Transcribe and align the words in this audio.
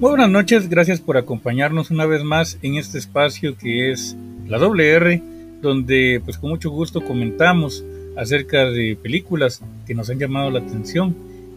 Muy 0.00 0.12
buenas 0.12 0.30
noches, 0.30 0.70
gracias 0.70 0.98
por 0.98 1.18
acompañarnos 1.18 1.90
una 1.90 2.06
vez 2.06 2.24
más 2.24 2.56
en 2.62 2.76
este 2.76 2.96
espacio 2.96 3.58
que 3.58 3.92
es 3.92 4.16
la 4.48 4.56
WR, 4.56 5.20
donde 5.60 6.22
pues 6.24 6.38
con 6.38 6.48
mucho 6.48 6.70
gusto 6.70 7.04
comentamos 7.04 7.84
acerca 8.16 8.64
de 8.64 8.96
películas 8.96 9.60
que 9.86 9.94
nos 9.94 10.08
han 10.08 10.18
llamado 10.18 10.50
la 10.50 10.60
atención. 10.60 11.14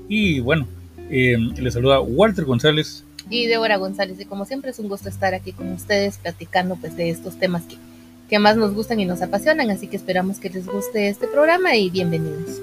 Y 0.10 0.42
bueno, 0.42 0.68
eh, 1.10 1.38
les 1.38 1.74
saluda 1.74 2.02
Walter 2.02 2.44
González. 2.44 3.06
Y 3.30 3.48
Débora 3.48 3.78
González, 3.78 4.20
y 4.20 4.26
como 4.26 4.44
siempre 4.44 4.72
es 4.72 4.80
un 4.80 4.90
gusto 4.90 5.08
estar 5.08 5.34
aquí 5.34 5.54
con 5.54 5.72
ustedes 5.72 6.18
platicando 6.18 6.76
pues 6.76 6.98
de 6.98 7.12
estos 7.12 7.40
temas 7.40 7.64
que, 7.64 7.78
que 8.30 8.40
más 8.40 8.58
nos 8.58 8.74
gustan 8.74 9.00
y 9.00 9.06
nos 9.06 9.22
apasionan, 9.22 9.70
así 9.70 9.88
que 9.88 9.96
esperamos 9.96 10.40
que 10.40 10.50
les 10.50 10.68
guste 10.68 11.08
este 11.08 11.28
programa 11.30 11.78
y 11.78 11.90
bienvenidos. 11.90 12.60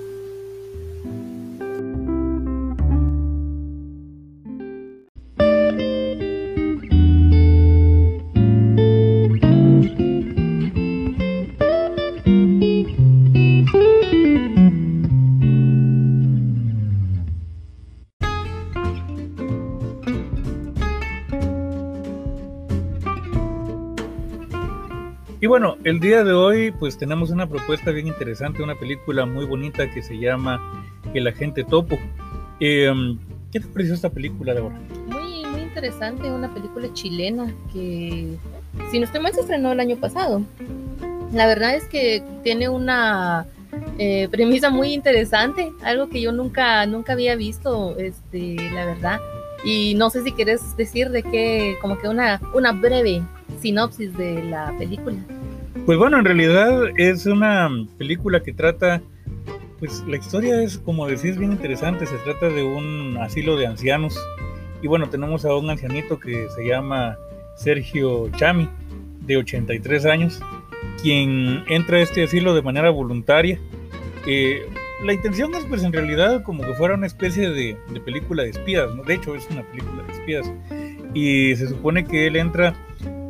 Y 25.43 25.47
bueno, 25.47 25.79
el 25.85 26.01
día 26.01 26.23
de 26.23 26.35
hoy 26.35 26.71
pues 26.71 26.99
tenemos 26.99 27.30
una 27.30 27.48
propuesta 27.48 27.91
bien 27.93 28.07
interesante, 28.07 28.62
una 28.62 28.75
película 28.75 29.25
muy 29.25 29.47
bonita 29.47 29.91
que 29.91 30.03
se 30.03 30.19
llama 30.19 30.85
El 31.15 31.27
Agente 31.27 31.65
Topo. 31.65 31.98
Em, 32.61 33.19
¿Qué 33.51 33.59
te 33.59 33.67
pareció 33.67 33.95
esta 33.95 34.11
película, 34.11 34.53
Deborah? 34.53 34.79
Muy, 35.06 35.47
muy 35.47 35.62
interesante, 35.62 36.31
una 36.31 36.53
película 36.53 36.92
chilena 36.92 37.55
que, 37.73 38.37
si 38.91 38.98
no 38.98 39.06
estoy 39.06 39.23
mal, 39.23 39.33
se 39.33 39.41
estrenó 39.41 39.73
el 39.73 39.81
año 39.81 39.97
pasado. 39.97 40.42
La 41.33 41.47
verdad 41.47 41.75
es 41.75 41.84
que 41.84 42.23
tiene 42.45 42.69
una 42.69 43.47
eh, 43.98 44.29
premisa 44.31 44.69
muy 44.69 44.92
interesante, 44.92 45.73
algo 45.83 46.11
que 46.11 46.20
yo 46.20 46.33
nunca, 46.33 46.84
nunca 46.84 47.14
había 47.14 47.34
visto, 47.34 47.97
este, 47.97 48.57
la 48.75 48.84
verdad. 48.84 49.20
Y 49.64 49.95
no 49.95 50.11
sé 50.11 50.23
si 50.23 50.33
quieres 50.33 50.77
decir 50.77 51.09
de 51.09 51.23
qué, 51.23 51.77
como 51.81 51.98
que 51.98 52.09
una, 52.09 52.42
una 52.55 52.73
breve 52.73 53.23
sinopsis 53.61 54.17
de 54.17 54.42
la 54.45 54.75
película. 54.79 55.17
Pues 55.91 55.98
bueno, 55.98 56.20
en 56.20 56.24
realidad 56.24 56.84
es 56.98 57.27
una 57.27 57.69
película 57.98 58.44
que 58.44 58.52
trata, 58.52 59.02
pues 59.80 60.05
la 60.06 60.19
historia 60.19 60.62
es, 60.62 60.78
como 60.78 61.08
decís, 61.08 61.36
bien 61.36 61.50
interesante. 61.50 62.06
Se 62.06 62.16
trata 62.19 62.48
de 62.48 62.62
un 62.62 63.19
asilo 63.20 63.56
de 63.56 63.66
ancianos. 63.66 64.16
Y 64.83 64.86
bueno, 64.86 65.11
tenemos 65.11 65.44
a 65.44 65.56
un 65.56 65.68
ancianito 65.68 66.20
que 66.20 66.46
se 66.55 66.64
llama 66.64 67.18
Sergio 67.56 68.30
Chami, 68.36 68.68
de 69.22 69.38
83 69.38 70.06
años, 70.06 70.41
quien 71.02 71.64
entra 71.66 71.96
a 71.96 72.02
este 72.02 72.22
asilo 72.22 72.55
de 72.55 72.62
manera 72.62 72.91
voluntaria. 72.91 73.58
Eh, 74.28 74.61
la 75.05 75.12
intención 75.12 75.52
es 75.56 75.64
pues 75.64 75.83
en 75.83 75.92
realidad 75.92 76.44
como 76.44 76.62
que 76.62 76.74
fuera 76.74 76.94
una 76.94 77.08
especie 77.08 77.50
de, 77.50 77.77
de 77.92 78.00
película 78.00 78.44
de 78.44 78.50
espías, 78.50 78.94
¿no? 78.94 79.02
De 79.02 79.14
hecho 79.14 79.34
es 79.34 79.44
una 79.50 79.64
película 79.64 80.05
de 80.05 80.12
espías. 80.12 80.52
Y 81.14 81.56
se 81.56 81.66
supone 81.66 82.05
que 82.05 82.28
él 82.28 82.36
entra 82.36 82.77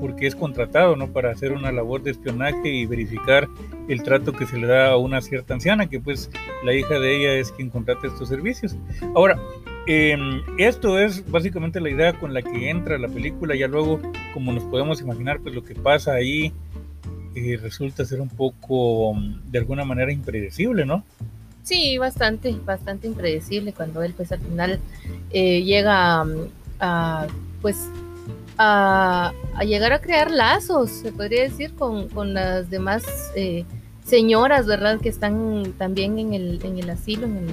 porque 0.00 0.26
es 0.26 0.34
contratado 0.34 0.96
¿no? 0.96 1.08
para 1.08 1.30
hacer 1.30 1.52
una 1.52 1.70
labor 1.70 2.02
de 2.02 2.12
espionaje 2.12 2.68
y 2.68 2.86
verificar 2.86 3.48
el 3.88 4.02
trato 4.02 4.32
que 4.32 4.46
se 4.46 4.58
le 4.58 4.66
da 4.66 4.90
a 4.90 4.96
una 4.96 5.20
cierta 5.20 5.54
anciana, 5.54 5.88
que 5.88 6.00
pues 6.00 6.30
la 6.64 6.74
hija 6.74 6.98
de 6.98 7.16
ella 7.16 7.34
es 7.34 7.52
quien 7.52 7.70
contrata 7.70 8.06
estos 8.06 8.28
servicios. 8.28 8.76
Ahora, 9.14 9.38
em, 9.86 10.42
esto 10.58 10.98
es 10.98 11.28
básicamente 11.30 11.80
la 11.80 11.90
idea 11.90 12.18
con 12.18 12.32
la 12.32 12.42
que 12.42 12.70
entra 12.70 12.98
la 12.98 13.08
película, 13.08 13.54
ya 13.54 13.68
luego, 13.68 14.00
como 14.32 14.52
nos 14.52 14.64
podemos 14.64 15.00
imaginar, 15.00 15.40
pues 15.40 15.54
lo 15.54 15.62
que 15.62 15.74
pasa 15.74 16.14
ahí 16.14 16.52
eh, 17.34 17.58
resulta 17.60 18.04
ser 18.04 18.20
un 18.20 18.28
poco, 18.28 19.14
de 19.46 19.58
alguna 19.58 19.84
manera, 19.84 20.12
impredecible, 20.12 20.84
¿no? 20.84 21.04
Sí, 21.62 21.98
bastante, 21.98 22.56
bastante 22.64 23.06
impredecible 23.06 23.72
cuando 23.72 24.02
él 24.02 24.14
pues 24.16 24.32
al 24.32 24.40
final 24.40 24.80
eh, 25.30 25.62
llega 25.62 26.24
a, 26.80 27.26
pues 27.60 27.88
a, 28.62 29.32
llegar 29.64 29.92
a 29.92 30.00
crear 30.00 30.30
lazos, 30.30 30.90
se 30.90 31.12
podría 31.12 31.44
decir, 31.44 31.74
con, 31.74 32.08
con 32.10 32.34
las 32.34 32.68
demás 32.68 33.02
eh, 33.34 33.64
señoras, 34.04 34.66
¿verdad? 34.66 35.00
Que 35.00 35.08
están 35.08 35.72
también 35.78 36.18
en 36.18 36.34
el, 36.34 36.60
en 36.62 36.78
el 36.78 36.90
asilo, 36.90 37.26
en, 37.26 37.48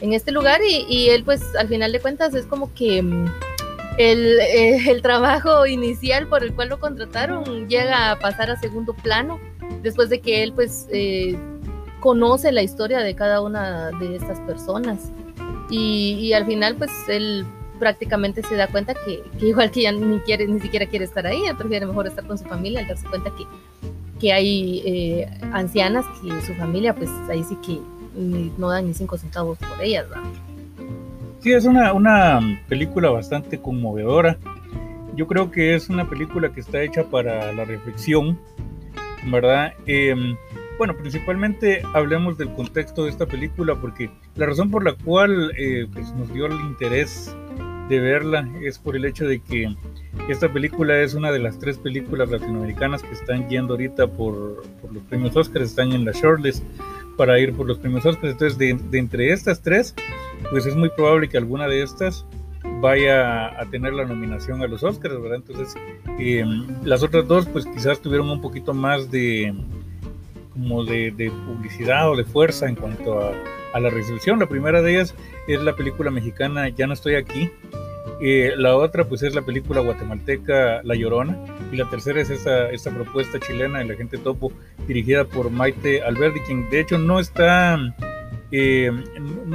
en, 0.00 0.12
este 0.12 0.30
lugar. 0.30 0.60
Y, 0.62 0.86
y, 0.88 1.08
él, 1.08 1.24
pues, 1.24 1.42
al 1.56 1.66
final 1.66 1.90
de 1.90 2.00
cuentas, 2.00 2.32
es 2.34 2.46
como 2.46 2.72
que 2.74 3.02
mm, 3.02 3.26
el, 3.98 4.40
eh, 4.40 4.90
el, 4.90 5.02
trabajo 5.02 5.66
inicial 5.66 6.28
por 6.28 6.44
el 6.44 6.54
cual 6.54 6.68
lo 6.68 6.78
contrataron 6.78 7.68
llega 7.68 8.12
a 8.12 8.18
pasar 8.20 8.50
a 8.52 8.60
segundo 8.60 8.94
plano, 8.94 9.40
después 9.82 10.10
de 10.10 10.20
que 10.20 10.44
él, 10.44 10.52
pues, 10.52 10.86
eh, 10.92 11.36
conoce 11.98 12.52
la 12.52 12.62
historia 12.62 13.00
de 13.00 13.16
cada 13.16 13.40
una 13.40 13.90
de 13.98 14.14
estas 14.14 14.38
personas. 14.40 15.10
Y, 15.70 16.18
y 16.20 16.34
al 16.34 16.46
final, 16.46 16.76
pues, 16.76 16.92
él 17.08 17.44
prácticamente 17.82 18.44
se 18.44 18.54
da 18.54 18.68
cuenta 18.68 18.94
que, 18.94 19.24
igual 19.44 19.72
que 19.72 19.82
ya 19.82 19.90
ni 19.90 20.20
quiere, 20.20 20.46
ni 20.46 20.60
siquiera 20.60 20.86
quiere 20.86 21.04
estar 21.04 21.26
ahí, 21.26 21.42
prefiere 21.58 21.84
mejor 21.84 22.06
estar 22.06 22.24
con 22.24 22.38
su 22.38 22.44
familia 22.44 22.78
al 22.78 22.86
darse 22.86 23.08
cuenta 23.08 23.32
que, 23.36 23.44
que 24.20 24.32
hay 24.32 24.82
eh, 24.86 25.28
ancianas 25.52 26.04
que 26.22 26.30
su 26.42 26.54
familia, 26.54 26.94
pues 26.94 27.10
ahí 27.28 27.42
sí 27.42 27.56
que 27.56 27.80
no 28.56 28.68
dan 28.68 28.86
ni 28.86 28.94
cinco 28.94 29.18
centavos 29.18 29.58
por 29.58 29.82
ellas. 29.82 30.06
Sí, 31.40 31.52
es 31.52 31.64
una, 31.64 31.92
una 31.92 32.62
película 32.68 33.10
bastante 33.10 33.60
conmovedora. 33.60 34.38
Yo 35.16 35.26
creo 35.26 35.50
que 35.50 35.74
es 35.74 35.88
una 35.88 36.08
película 36.08 36.52
que 36.52 36.60
está 36.60 36.80
hecha 36.82 37.02
para 37.02 37.52
la 37.52 37.64
reflexión, 37.64 38.38
¿verdad? 39.26 39.72
Em, 39.86 40.36
bueno, 40.78 40.96
principalmente 40.96 41.82
hablemos 41.94 42.38
del 42.38 42.52
contexto 42.54 43.06
de 43.06 43.10
esta 43.10 43.26
película, 43.26 43.74
porque 43.74 44.08
la 44.36 44.46
razón 44.46 44.70
por 44.70 44.84
la 44.84 44.92
cual 44.92 45.52
eh, 45.58 45.88
pues 45.92 46.12
nos 46.12 46.32
dio 46.32 46.46
el 46.46 46.60
interés 46.60 47.34
de 47.88 48.00
verla 48.00 48.48
es 48.62 48.78
por 48.78 48.96
el 48.96 49.04
hecho 49.04 49.26
de 49.26 49.40
que 49.40 49.74
esta 50.28 50.52
película 50.52 51.00
es 51.00 51.14
una 51.14 51.32
de 51.32 51.38
las 51.38 51.58
tres 51.58 51.78
películas 51.78 52.30
latinoamericanas 52.30 53.02
que 53.02 53.12
están 53.12 53.48
yendo 53.48 53.74
ahorita 53.74 54.06
por, 54.06 54.62
los 54.92 55.02
premios 55.08 55.36
Oscars, 55.36 55.70
están 55.70 55.92
en 55.92 56.04
la 56.04 56.12
shortlist 56.12 56.64
para 57.16 57.38
ir 57.38 57.52
por 57.54 57.66
los 57.66 57.78
premios 57.78 58.06
Oscars. 58.06 58.32
Entonces, 58.32 58.58
de, 58.58 58.98
entre 58.98 59.32
estas 59.32 59.62
tres, 59.62 59.94
pues 60.50 60.66
es 60.66 60.76
muy 60.76 60.90
probable 60.90 61.28
que 61.28 61.38
alguna 61.38 61.66
de 61.66 61.82
estas 61.82 62.24
vaya 62.80 63.60
a 63.60 63.68
tener 63.70 63.92
la 63.92 64.04
nominación 64.04 64.62
a 64.62 64.66
los 64.66 64.82
Oscars, 64.82 65.20
¿verdad? 65.20 65.36
Entonces, 65.46 65.74
eh, 66.18 66.44
las 66.84 67.02
otras 67.02 67.26
dos, 67.26 67.46
pues 67.46 67.66
quizás 67.66 68.00
tuvieron 68.00 68.30
un 68.30 68.40
poquito 68.40 68.74
más 68.74 69.10
de 69.10 69.54
como 70.52 70.84
de, 70.84 71.10
de 71.10 71.30
publicidad 71.30 72.10
o 72.10 72.16
de 72.16 72.24
fuerza 72.24 72.68
en 72.68 72.74
cuanto 72.74 73.18
a, 73.18 73.32
a 73.72 73.80
la 73.80 73.90
recepción. 73.90 74.38
La 74.38 74.46
primera 74.46 74.82
de 74.82 74.92
ellas 74.92 75.14
es 75.48 75.60
la 75.62 75.74
película 75.74 76.10
mexicana 76.10 76.68
Ya 76.68 76.86
no 76.86 76.92
estoy 76.92 77.14
aquí. 77.14 77.50
Eh, 78.24 78.52
la 78.56 78.76
otra 78.76 79.04
pues 79.04 79.22
es 79.24 79.34
la 79.34 79.42
película 79.42 79.80
guatemalteca 79.80 80.80
La 80.84 80.94
Llorona 80.94 81.36
y 81.72 81.76
la 81.76 81.90
tercera 81.90 82.20
es 82.20 82.30
esta, 82.30 82.70
esta 82.70 82.92
propuesta 82.92 83.40
chilena 83.40 83.80
de 83.80 83.84
la 83.84 83.94
gente 83.96 84.16
topo 84.16 84.52
dirigida 84.86 85.24
por 85.24 85.50
Maite 85.50 86.02
Alberdi 86.02 86.38
quien 86.40 86.70
de 86.70 86.78
hecho 86.78 86.98
no 86.98 87.18
está 87.18 87.78
eh, 88.52 88.92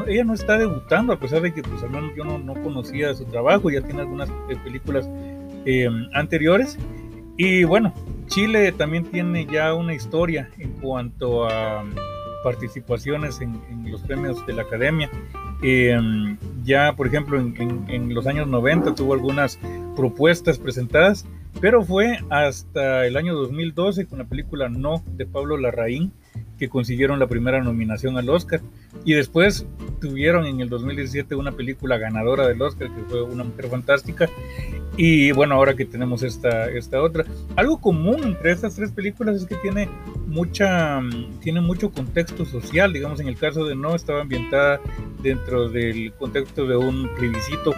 ella 0.07 0.23
no 0.25 0.33
está 0.33 0.57
debutando 0.57 1.13
a 1.13 1.19
pesar 1.19 1.41
de 1.41 1.53
que 1.53 1.61
pues 1.61 1.81
al 1.81 1.91
menos 1.91 2.11
yo 2.17 2.25
no, 2.25 2.39
no 2.39 2.61
conocía 2.61 3.13
su 3.13 3.23
trabajo 3.23 3.69
ya 3.69 3.79
tiene 3.81 4.01
algunas 4.01 4.29
eh, 4.49 4.57
películas 4.61 5.09
anteriores 6.13 6.77
y 7.37 7.63
bueno 7.63 7.93
Chile 8.27 8.73
también 8.73 9.05
tiene 9.05 9.45
ya 9.45 9.73
una 9.73 9.93
historia 9.93 10.49
en 10.57 10.71
cuanto 10.73 11.45
a 11.45 11.85
participaciones 12.43 13.41
en, 13.41 13.59
los 13.89 14.01
premios 14.01 14.45
de 14.45 14.53
la 14.53 14.63
academia. 14.63 15.09
Em, 15.61 16.37
ya, 16.63 16.93
por 16.93 17.07
ejemplo, 17.07 17.39
en, 17.39 18.13
los 18.13 18.27
años 18.27 18.47
90 18.47 18.95
tuvo 18.95 19.13
algunas 19.13 19.59
propuestas 19.95 20.57
presentadas, 20.57 21.25
pero 21.59 21.83
fue 21.83 22.19
hasta 22.29 23.05
el 23.07 23.17
año 23.17 23.33
2012 23.33 24.05
con 24.05 24.19
la 24.19 24.25
película 24.25 24.69
No 24.69 25.03
de 25.05 25.25
Pablo 25.25 25.57
Larraín 25.57 26.11
que 26.57 26.69
consiguieron 26.69 27.19
la 27.19 27.27
primera 27.27 27.61
nominación 27.61 28.17
al 28.17 28.29
Oscar. 28.29 28.61
Y 29.05 29.13
después 29.13 29.65
tuvieron 30.01 30.45
en 30.45 30.61
el 30.61 30.69
2017 30.69 31.35
una 31.35 31.51
película 31.51 31.97
ganadora 31.97 32.47
del 32.47 32.61
Oscar, 32.61 32.89
que 32.93 33.01
fue 33.03 33.23
Una 33.23 33.43
Mujer 33.43 33.67
Fantástica. 33.67 34.29
Y 34.95 35.31
bueno, 35.31 35.55
ahora 35.55 35.75
que 35.75 35.85
tenemos 35.85 36.23
esta, 36.23 36.69
esta 36.69 37.01
otra. 37.01 37.25
Algo 37.55 37.79
común 37.79 38.23
entre 38.23 38.51
estas 38.51 38.75
tres 38.75 38.91
películas 38.91 39.35
es 39.35 39.45
que 39.45 39.55
tiene, 39.55 39.87
mucha, 40.25 41.01
tiene 41.41 41.61
mucho 41.61 41.91
contexto 41.91 42.45
social. 42.45 42.93
Digamos, 42.93 43.19
en 43.19 43.27
el 43.27 43.37
caso 43.37 43.65
de 43.65 43.75
No, 43.75 43.95
estaba 43.95 44.21
ambientada 44.21 44.81
dentro 45.21 45.69
del 45.69 46.13
contexto 46.13 46.65
de 46.65 46.77
un 46.77 47.09
plebiscito 47.15 47.73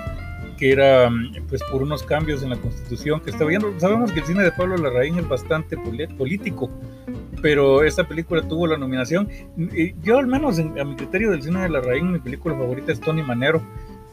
que 0.59 0.73
era 0.73 1.09
pues 1.47 1.63
por 1.71 1.81
unos 1.81 2.03
cambios 2.03 2.43
en 2.43 2.49
la 2.49 2.57
constitución 2.57 3.21
que 3.21 3.29
estaba 3.29 3.49
viendo. 3.49 3.73
Sabemos 3.79 4.11
que 4.11 4.19
el 4.19 4.25
cine 4.25 4.43
de 4.43 4.51
Pablo 4.51 4.75
Larraín 4.75 5.17
es 5.17 5.27
bastante 5.27 5.77
político, 5.77 6.69
pero 7.41 7.83
esta 7.83 8.07
película 8.07 8.45
tuvo 8.47 8.67
la 8.67 8.77
nominación. 8.77 9.29
Yo 10.03 10.17
al 10.19 10.27
menos 10.27 10.59
a 10.59 10.83
mi 10.83 10.95
criterio 10.97 11.31
del 11.31 11.41
cine 11.41 11.61
de 11.61 11.69
Larraín, 11.69 12.11
mi 12.11 12.19
película 12.19 12.55
favorita 12.55 12.91
es 12.91 12.99
Tony 12.99 13.23
Manero. 13.23 13.61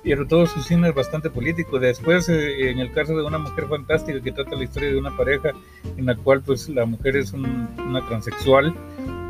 pero 0.05 0.25
todo 0.25 0.47
su 0.47 0.63
cine 0.63 0.91
es 0.91 0.95
bastante 0.95 1.31
político. 1.31 1.81
Después, 1.81 2.29
eh, 2.29 2.71
en 2.71 2.79
el 2.79 2.93
caso 2.93 3.17
de 3.17 3.25
una 3.25 3.39
mujer 3.39 3.67
fantástica 3.67 4.21
que 4.21 4.31
trata 4.31 4.55
la 4.55 4.63
historia 4.63 4.91
de 4.91 4.99
una 4.99 5.17
pareja 5.17 5.51
en 5.97 6.07
la 6.07 6.15
cual 6.15 6.43
pues 6.43 6.69
la 6.69 6.87
mujer 6.87 7.17
es 7.17 7.33
una 7.33 8.07
transexual 8.07 8.73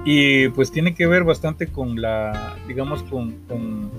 y 0.08 0.48
pues 0.50 0.70
tiene 0.70 0.94
que 0.94 1.08
ver 1.08 1.24
bastante 1.24 1.66
con 1.66 2.00
la, 2.00 2.54
digamos, 2.68 3.02
con, 3.02 3.32
con, 3.48 3.90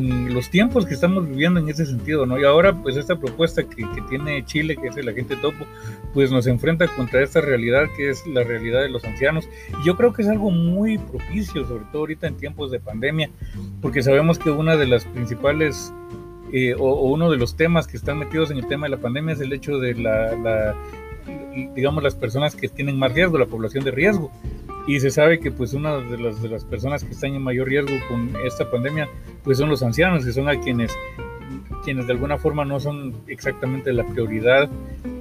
los 0.00 0.50
tiempos 0.50 0.86
que 0.86 0.94
estamos 0.94 1.28
viviendo 1.28 1.60
en 1.60 1.68
ese 1.68 1.86
sentido, 1.86 2.26
¿no? 2.26 2.38
Y 2.38 2.44
ahora 2.44 2.74
pues 2.74 2.96
esta 2.96 3.16
propuesta 3.16 3.62
que, 3.62 3.84
tiene 4.08 4.44
Chile, 4.44 4.76
que 4.76 4.88
es 4.88 4.96
el 4.96 5.08
agente 5.08 5.36
topo, 5.36 5.66
pues 6.12 6.30
nos 6.30 6.46
enfrenta 6.46 6.88
contra 6.88 7.22
esta 7.22 7.40
realidad 7.40 7.86
que 7.96 8.10
es 8.10 8.26
la 8.26 8.42
realidad 8.42 8.82
de 8.82 8.88
los 8.88 9.04
ancianos. 9.04 9.48
Y 9.80 9.86
yo 9.86 9.96
creo 9.96 10.12
que 10.12 10.22
es 10.22 10.28
algo 10.28 10.50
muy 10.50 10.98
propicio, 10.98 11.66
sobre 11.66 11.84
todo 11.92 12.02
ahorita 12.02 12.26
en 12.26 12.36
tiempos 12.36 12.70
de 12.70 12.80
pandemia, 12.80 13.30
porque 13.80 14.02
sabemos 14.02 14.38
que 14.38 14.50
una 14.50 14.76
de 14.76 14.86
las 14.86 15.04
principales 15.04 15.92
eh, 16.52 16.74
o, 16.78 17.10
uno 17.10 17.30
de 17.30 17.36
los 17.36 17.56
temas 17.56 17.86
que 17.86 17.96
están 17.96 18.18
metidos 18.18 18.50
en 18.50 18.58
el 18.58 18.68
tema 18.68 18.86
de 18.86 18.90
la 18.90 18.98
pandemia 18.98 19.34
es 19.34 19.40
el 19.40 19.52
hecho 19.52 19.78
de 19.78 19.94
la, 19.94 20.74
digamos, 21.74 22.02
las 22.02 22.14
personas 22.14 22.54
que 22.54 22.68
tienen 22.68 22.98
más 22.98 23.12
riesgo, 23.12 23.38
la 23.38 23.46
población 23.46 23.84
de 23.84 23.90
riesgo. 23.90 24.30
Y 24.86 25.00
se 25.00 25.10
sabe 25.10 25.40
que 25.40 25.50
pues 25.50 25.72
una 25.72 25.96
de 25.98 26.18
las, 26.18 26.42
de 26.42 26.48
las 26.48 26.64
personas 26.64 27.04
que 27.04 27.12
están 27.12 27.34
en 27.34 27.42
mayor 27.42 27.68
riesgo 27.68 27.94
con 28.08 28.30
esta 28.44 28.70
pandemia 28.70 29.08
pues 29.42 29.58
son 29.58 29.70
los 29.70 29.82
ancianos, 29.82 30.24
que 30.24 30.32
son 30.32 30.48
a 30.48 30.60
quienes 30.60 30.94
quienes 31.84 32.06
de 32.06 32.14
alguna 32.14 32.38
forma 32.38 32.64
no 32.64 32.80
son 32.80 33.14
exactamente 33.28 33.92
la 33.92 34.04
prioridad 34.04 34.70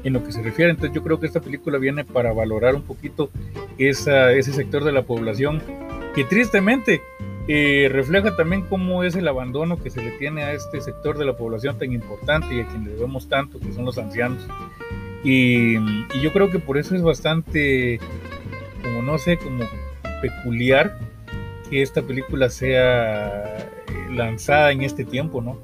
en 0.03 0.13
lo 0.13 0.23
que 0.23 0.31
se 0.31 0.41
refiere. 0.41 0.71
Entonces 0.71 0.95
yo 0.95 1.03
creo 1.03 1.19
que 1.19 1.27
esta 1.27 1.41
película 1.41 1.77
viene 1.77 2.05
para 2.05 2.33
valorar 2.33 2.75
un 2.75 2.83
poquito 2.83 3.29
esa, 3.77 4.31
ese 4.31 4.53
sector 4.53 4.83
de 4.83 4.93
la 4.93 5.03
población 5.03 5.61
que 6.15 6.23
tristemente 6.23 7.01
eh, 7.47 7.89
refleja 7.91 8.35
también 8.35 8.61
cómo 8.61 9.03
es 9.03 9.15
el 9.15 9.27
abandono 9.27 9.81
que 9.81 9.89
se 9.89 10.01
le 10.01 10.11
tiene 10.11 10.43
a 10.43 10.53
este 10.53 10.79
sector 10.79 11.17
de 11.17 11.25
la 11.25 11.35
población 11.35 11.77
tan 11.77 11.91
importante 11.91 12.55
y 12.55 12.61
a 12.61 12.67
quien 12.67 12.85
le 12.85 12.91
debemos 12.91 13.27
tanto, 13.27 13.59
que 13.59 13.73
son 13.73 13.85
los 13.85 13.97
ancianos. 13.97 14.47
Y, 15.23 15.75
y 15.75 16.21
yo 16.21 16.31
creo 16.31 16.49
que 16.49 16.59
por 16.59 16.77
eso 16.77 16.95
es 16.95 17.01
bastante, 17.01 17.99
como 18.83 19.01
no 19.01 19.17
sé, 19.17 19.37
como 19.37 19.63
peculiar 20.21 20.97
que 21.69 21.81
esta 21.81 22.01
película 22.01 22.49
sea 22.49 23.57
eh, 23.57 23.69
lanzada 24.11 24.71
en 24.71 24.81
este 24.81 25.03
tiempo, 25.03 25.41
¿no? 25.41 25.57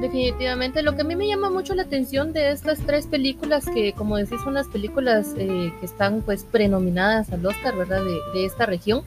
Definitivamente, 0.00 0.82
lo 0.82 0.94
que 0.94 1.02
a 1.02 1.04
mí 1.04 1.14
me 1.14 1.26
llama 1.28 1.50
mucho 1.50 1.74
la 1.74 1.82
atención 1.82 2.32
de 2.32 2.52
estas 2.52 2.78
tres 2.80 3.06
películas, 3.06 3.66
que 3.66 3.92
como 3.92 4.16
decís 4.16 4.40
son 4.42 4.54
las 4.54 4.66
películas 4.68 5.34
eh, 5.36 5.72
que 5.78 5.86
están 5.86 6.22
pues 6.22 6.44
prenominadas 6.44 7.30
al 7.32 7.44
Oscar, 7.44 7.76
¿verdad? 7.76 8.02
De, 8.02 8.16
de, 8.32 8.46
esta 8.46 8.64
región, 8.64 9.02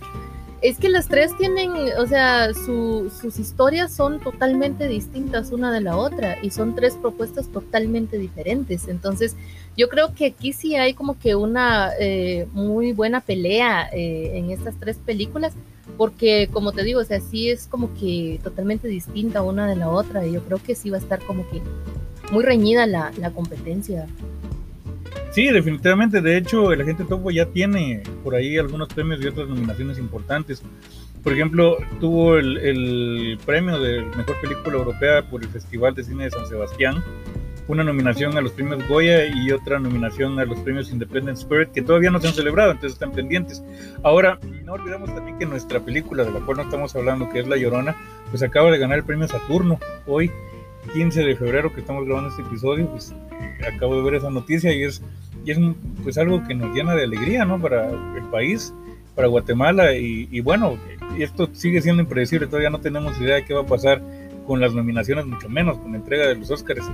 es 0.63 0.77
que 0.77 0.88
las 0.88 1.09
tres 1.09 1.35
tienen, 1.38 1.71
o 1.97 2.07
sea, 2.07 2.53
sus 2.53 3.38
historias 3.38 3.91
son 3.91 4.21
totalmente 4.21 4.88
distintas 4.88 5.51
una 5.51 5.73
de 5.73 5.81
la 5.81 5.97
otra 5.97 6.38
y 6.41 6.51
son 6.51 6.73
tres 6.73 6.95
propuestas 6.95 7.50
totalmente 7.50 8.17
diferentes. 8.17 8.88
Entonces, 8.88 9.35
yo 9.75 9.90
creo 9.90 10.14
que 10.14 10.28
aquí 10.28 10.54
sí 10.54 10.75
hay 10.75 10.94
como 10.94 11.18
que 11.18 11.36
una 11.36 11.92
eh, 12.00 12.48
muy 12.54 12.92
buena 12.92 13.22
pelea 13.22 13.90
eh, 13.92 14.31
en 14.36 14.52
estas 14.52 14.75
tres 14.80 14.98
películas 14.98 15.54
porque 15.98 16.50
como 16.52 16.72
te 16.72 16.84
digo, 16.84 17.02
o 17.02 17.04
sea, 17.04 17.20
sí 17.20 17.50
es 17.50 17.68
como 17.68 17.94
que 17.94 18.40
totalmente 18.44 18.88
distinta 18.88 19.42
una 19.42 19.68
de 19.68 19.75
la 19.75 19.90
otra 19.90 20.25
y 20.25 20.34
yo 20.34 20.44
creo 20.44 20.60
que 20.62 20.75
sí 20.75 20.90
va 20.90 20.98
a 20.98 21.02
estar 21.02 21.20
como 21.20 21.48
que 21.50 21.62
muy 22.31 22.44
reñida 22.44 22.88
la, 22.88 23.12
la 23.18 23.31
competencia. 23.31 24.08
Sí, 25.31 25.48
definitivamente. 25.48 26.22
De 26.22 26.38
hecho, 26.38 26.72
el 26.72 26.81
agente 26.81 27.04
Topo 27.04 27.31
ya 27.31 27.48
tiene 27.48 28.04
por 28.24 28.36
ahí 28.36 28.58
algunos 28.58 28.88
premios 28.90 29.20
y 29.22 29.28
otras 29.28 29.48
nominaciones 29.48 29.98
importantes. 29.98 30.62
Por 31.24 31.34
ejemplo, 31.34 31.78
tuvo 32.00 32.38
el, 32.38 32.58
el 32.58 33.40
premio 33.46 33.80
de 33.80 34.02
mejor 34.02 34.40
película 34.42 34.78
europea 34.78 35.28
por 35.30 35.42
el 35.42 35.50
Festival 35.50 35.96
de 35.96 36.04
Cine 36.04 36.25
de 36.25 36.31
San 36.31 36.48
Sebastián 36.48 37.04
una 37.68 37.83
nominación 37.83 38.38
a 38.38 38.42
los 38.42 38.51
premios 38.51 38.88
Goya 38.88 39.25
y 39.25 39.51
otra 39.51 39.80
nominación 39.80 40.39
a 40.39 40.45
los 40.45 40.60
premios 40.60 40.92
Independent 40.92 41.38
Spirit 41.38 41.71
que 41.71 41.81
todavía 41.81 42.12
no 42.12 42.19
se 42.19 42.27
han 42.27 42.33
celebrado, 42.33 42.71
entonces 42.71 42.94
están 42.94 43.12
pendientes. 43.12 43.63
Ahora, 44.04 44.39
no 44.63 44.74
olvidemos 44.74 45.13
también 45.13 45.38
que 45.38 45.45
nuestra 45.45 45.80
película 45.80 46.24
de 46.24 46.31
la 46.31 46.39
cual 46.42 46.57
no 46.57 46.63
estamos 46.63 46.95
hablando, 46.95 47.30
que 47.30 47.39
es 47.39 47.48
La 47.48 47.57
Llorona, 47.57 47.95
pues 48.30 48.44
acaba 48.44 48.71
de 48.71 48.77
ganar 48.77 48.98
el 48.98 49.04
premio 49.04 49.27
Saturno 49.27 49.80
hoy, 50.06 50.31
15 50.94 51.24
de 51.24 51.36
febrero 51.36 51.74
que 51.74 51.80
estamos 51.80 52.06
grabando 52.06 52.30
este 52.30 52.42
episodio, 52.42 52.89
pues 52.89 53.13
acabo 53.74 53.95
de 53.95 54.04
ver 54.04 54.15
esa 54.15 54.30
noticia 54.30 54.74
y 54.74 54.83
es, 54.83 55.01
y 55.45 55.51
es 55.51 55.60
pues 56.04 56.18
algo 56.18 56.44
que 56.45 56.56
nos 56.56 56.75
llena 56.75 56.95
de 56.95 57.04
alegría, 57.04 57.45
¿no? 57.45 57.62
Para 57.62 57.89
el 57.89 58.24
país, 58.31 58.74
para 59.15 59.27
Guatemala 59.27 59.95
y, 59.95 60.27
y 60.31 60.42
bueno, 60.42 60.77
esto 61.18 61.50
sigue 61.54 61.81
siendo 61.81 62.01
impredecible, 62.01 62.48
todavía 62.48 62.69
no 62.69 62.81
tenemos 62.81 63.19
idea 63.21 63.36
de 63.36 63.45
qué 63.45 63.54
va 63.54 63.62
a 63.62 63.65
pasar 63.65 64.01
con 64.45 64.60
las 64.62 64.74
nominaciones, 64.74 65.25
mucho 65.25 65.50
menos 65.50 65.78
con 65.78 65.92
la 65.92 65.98
entrega 65.98 66.28
de 66.28 66.36
los 66.36 66.51
Oscars 66.51 66.86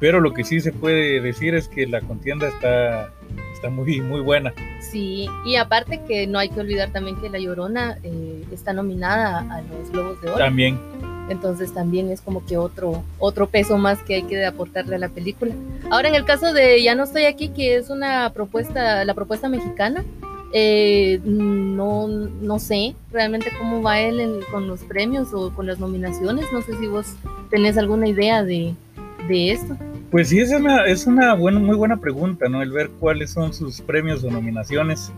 pero 0.00 0.20
lo 0.20 0.32
que 0.32 0.44
sí 0.44 0.60
se 0.60 0.72
puede 0.72 1.20
decir 1.20 1.54
es 1.54 1.68
que 1.68 1.86
la 1.86 2.00
contienda 2.00 2.48
está, 2.48 3.12
está 3.52 3.68
muy, 3.68 4.00
muy 4.00 4.20
buena. 4.22 4.52
Sí, 4.80 5.28
y 5.44 5.56
aparte 5.56 6.00
que 6.08 6.26
no 6.26 6.38
hay 6.38 6.48
que 6.48 6.58
olvidar 6.58 6.90
también 6.90 7.20
que 7.20 7.28
La 7.28 7.38
Llorona 7.38 7.98
eh, 8.02 8.42
está 8.50 8.72
nominada 8.72 9.40
a 9.40 9.60
los 9.60 9.90
Globos 9.92 10.20
de 10.22 10.28
Oro. 10.28 10.38
También. 10.38 10.80
Entonces 11.28 11.72
también 11.72 12.10
es 12.10 12.22
como 12.22 12.44
que 12.44 12.56
otro, 12.56 13.04
otro 13.18 13.46
peso 13.46 13.76
más 13.76 14.02
que 14.02 14.16
hay 14.16 14.22
que 14.22 14.44
aportarle 14.44 14.96
a 14.96 14.98
la 14.98 15.10
película. 15.10 15.54
Ahora 15.90 16.08
en 16.08 16.14
el 16.14 16.24
caso 16.24 16.52
de 16.54 16.82
Ya 16.82 16.94
no 16.94 17.04
estoy 17.04 17.26
aquí, 17.26 17.50
que 17.50 17.76
es 17.76 17.90
una 17.90 18.32
propuesta, 18.32 19.04
la 19.04 19.14
propuesta 19.14 19.50
mexicana, 19.50 20.02
eh, 20.52 21.20
no, 21.24 22.08
no 22.08 22.58
sé 22.58 22.94
realmente 23.12 23.50
cómo 23.58 23.82
va 23.82 24.00
él 24.00 24.40
con 24.50 24.66
los 24.66 24.80
premios 24.80 25.32
o 25.32 25.52
con 25.54 25.66
las 25.66 25.78
nominaciones. 25.78 26.46
No 26.52 26.62
sé 26.62 26.76
si 26.78 26.86
vos 26.86 27.14
tenés 27.50 27.78
alguna 27.78 28.08
idea 28.08 28.42
de, 28.42 28.74
de 29.28 29.52
esto. 29.52 29.76
Pues 30.10 30.28
sí, 30.28 30.40
es 30.40 30.50
una, 30.50 30.86
es 30.86 31.06
una 31.06 31.34
buena, 31.34 31.60
muy 31.60 31.76
buena 31.76 31.96
pregunta, 31.98 32.48
¿no? 32.48 32.62
El 32.62 32.72
ver 32.72 32.90
cuáles 32.98 33.30
son 33.30 33.52
sus 33.52 33.80
premios 33.80 34.24
o 34.24 34.30
nominaciones. 34.30 35.12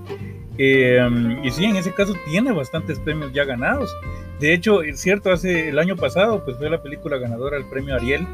Eh, 0.58 1.00
y 1.43 1.50
sí, 1.50 1.64
en 1.64 1.76
ese 1.76 1.93
caso 1.93 2.14
tiene 2.28 2.52
bastantes 2.52 2.99
premios 2.99 3.32
ya 3.32 3.44
ganados. 3.44 3.90
De 4.38 4.52
hecho, 4.52 4.82
es 4.82 5.00
cierto, 5.00 5.31
hace 5.31 5.70
el 5.70 5.78
año 5.78 5.96
pasado, 5.96 6.44
pues 6.44 6.58
fue 6.58 6.69
la 6.69 6.82
película 6.82 7.17
ganadora 7.17 7.56
del 7.56 7.67
premio 7.67 7.94
Ariel, 7.94 8.26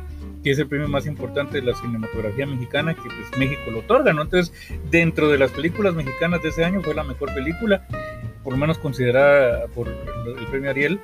que 0.48 0.52
es 0.52 0.58
el 0.58 0.66
premio 0.66 0.88
más 0.88 1.04
importante 1.04 1.60
de 1.60 1.66
la 1.66 1.74
cinematografía 1.74 2.46
mexicana, 2.46 2.94
que 2.94 3.02
pues 3.02 3.38
México 3.38 3.70
lo 3.70 3.80
otorga, 3.80 4.14
¿no? 4.14 4.22
Entonces, 4.22 4.50
dentro 4.90 5.28
de 5.28 5.36
las 5.36 5.50
películas 5.50 5.94
mexicanas 5.94 6.42
de 6.42 6.48
ese 6.48 6.64
año 6.64 6.80
fue 6.80 6.94
la 6.94 7.04
mejor 7.04 7.34
película, 7.34 7.86
por 8.42 8.54
lo 8.54 8.58
menos 8.58 8.78
considerada 8.78 9.66
por 9.66 9.88
el 9.88 10.46
premio 10.46 10.70
Ariel. 10.70 11.00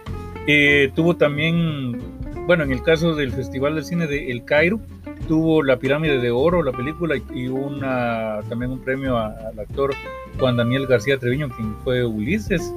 Eh, 0.47 0.91
tuvo 0.95 1.19
también, 1.19 2.01
bueno, 2.47 2.65
en 2.65 2.73
el 2.73 2.83
caso 2.83 3.15
del 3.15 3.33
Festival 3.33 3.75
del 3.75 3.85
Cine 3.85 4.07
de 4.07 4.31
El 4.31 4.47
Cairo, 4.47 4.81
tuvo 5.29 5.63
la 5.63 5.79
Pirámide 5.79 6.19
de 6.19 6.31
Oro, 6.31 6.63
la 6.63 6.73
película, 6.73 7.15
y 7.35 7.49
una, 7.49 8.41
también 8.49 8.71
un 8.71 8.83
premio 8.83 9.19
al 9.19 9.59
actor 9.59 9.95
Juan 10.39 10.57
Daniel 10.57 10.87
García 10.87 11.19
Treviño, 11.19 11.51
quien 11.51 11.77
fue 11.85 12.03
Ulises. 12.03 12.73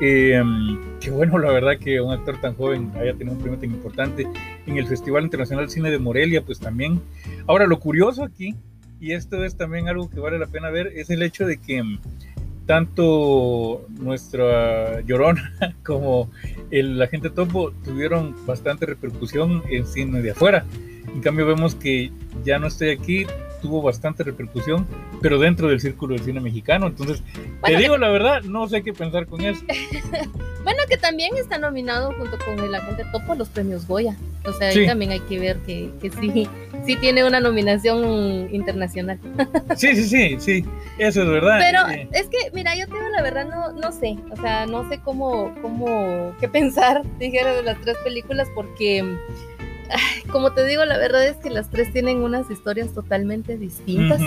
Eh, 0.00 0.40
qué 1.00 1.10
bueno, 1.10 1.38
la 1.38 1.50
verdad, 1.50 1.78
que 1.78 2.00
un 2.00 2.12
actor 2.12 2.40
tan 2.40 2.54
joven 2.54 2.92
haya 2.96 3.14
tenido 3.14 3.36
un 3.36 3.42
premio 3.42 3.58
tan 3.58 3.70
importante 3.70 4.26
en 4.66 4.76
el 4.76 4.86
Festival 4.86 5.24
Internacional 5.24 5.66
de 5.66 5.72
Cine 5.72 5.90
de 5.90 5.98
Morelia, 5.98 6.42
pues 6.44 6.60
también. 6.60 7.00
Ahora, 7.46 7.66
lo 7.66 7.80
curioso 7.80 8.22
aquí, 8.22 8.54
y 9.00 9.12
esto 9.12 9.44
es 9.44 9.56
también 9.56 9.88
algo 9.88 10.08
que 10.10 10.20
vale 10.20 10.38
la 10.38 10.46
pena 10.46 10.70
ver, 10.70 10.88
es 10.94 11.10
el 11.10 11.22
hecho 11.22 11.46
de 11.46 11.58
que 11.58 11.82
tanto 12.66 13.86
nuestra 13.88 15.00
Llorona 15.00 15.54
como 15.84 16.30
el 16.70 17.00
agente 17.00 17.30
Topo 17.30 17.72
tuvieron 17.82 18.34
bastante 18.46 18.84
repercusión 18.84 19.62
en 19.70 19.86
cine 19.86 20.20
de 20.20 20.32
afuera. 20.32 20.66
En 21.12 21.22
cambio 21.22 21.46
vemos 21.46 21.74
que 21.74 22.12
ya 22.44 22.58
no 22.58 22.66
estoy 22.66 22.90
aquí, 22.90 23.26
tuvo 23.60 23.82
bastante 23.82 24.24
repercusión, 24.24 24.86
pero 25.20 25.38
dentro 25.38 25.68
del 25.68 25.80
círculo 25.80 26.14
del 26.14 26.24
cine 26.24 26.40
mexicano. 26.40 26.86
Entonces, 26.86 27.22
te 27.64 27.76
digo 27.76 27.96
la 27.98 28.08
verdad, 28.08 28.42
no 28.42 28.68
sé 28.68 28.82
qué 28.82 28.92
pensar 28.92 29.26
con 29.26 29.44
eso. 29.44 29.62
bueno, 30.64 30.82
que 30.88 30.96
también 30.96 31.36
está 31.36 31.58
nominado 31.58 32.12
junto 32.12 32.38
con 32.44 32.58
el 32.58 32.74
agente 32.74 33.04
Topo 33.12 33.32
a 33.32 33.36
los 33.36 33.48
premios 33.48 33.86
Goya. 33.86 34.16
O 34.44 34.52
sea, 34.52 34.68
ahí 34.68 34.86
también 34.86 35.10
hay 35.10 35.20
que 35.20 35.38
ver 35.38 35.58
que, 35.58 35.90
que, 36.00 36.10
sí, 36.10 36.48
sí 36.86 36.96
tiene 36.96 37.24
una 37.24 37.40
nominación 37.40 38.48
internacional. 38.52 39.18
sí, 39.76 39.94
sí, 39.94 40.04
sí, 40.04 40.36
sí, 40.38 40.64
eso 40.98 41.22
es 41.22 41.28
verdad. 41.28 41.58
Pero 41.60 42.08
es 42.12 42.28
que, 42.28 42.50
mira, 42.54 42.74
yo 42.76 42.86
tengo 42.86 43.08
la 43.10 43.22
verdad, 43.22 43.46
no, 43.46 43.72
no 43.72 43.92
sé, 43.92 44.16
o 44.30 44.36
sea, 44.36 44.66
no 44.66 44.88
sé 44.88 45.00
cómo, 45.00 45.54
cómo, 45.60 46.34
qué 46.40 46.48
pensar, 46.48 47.02
dijera, 47.18 47.54
de 47.54 47.62
las 47.62 47.80
tres 47.80 47.96
películas, 47.98 48.48
porque 48.54 49.18
como 50.32 50.52
te 50.52 50.64
digo, 50.64 50.84
la 50.84 50.98
verdad 50.98 51.26
es 51.26 51.36
que 51.36 51.50
las 51.50 51.68
tres 51.70 51.92
tienen 51.92 52.22
unas 52.22 52.50
historias 52.50 52.92
totalmente 52.94 53.56
distintas. 53.56 54.20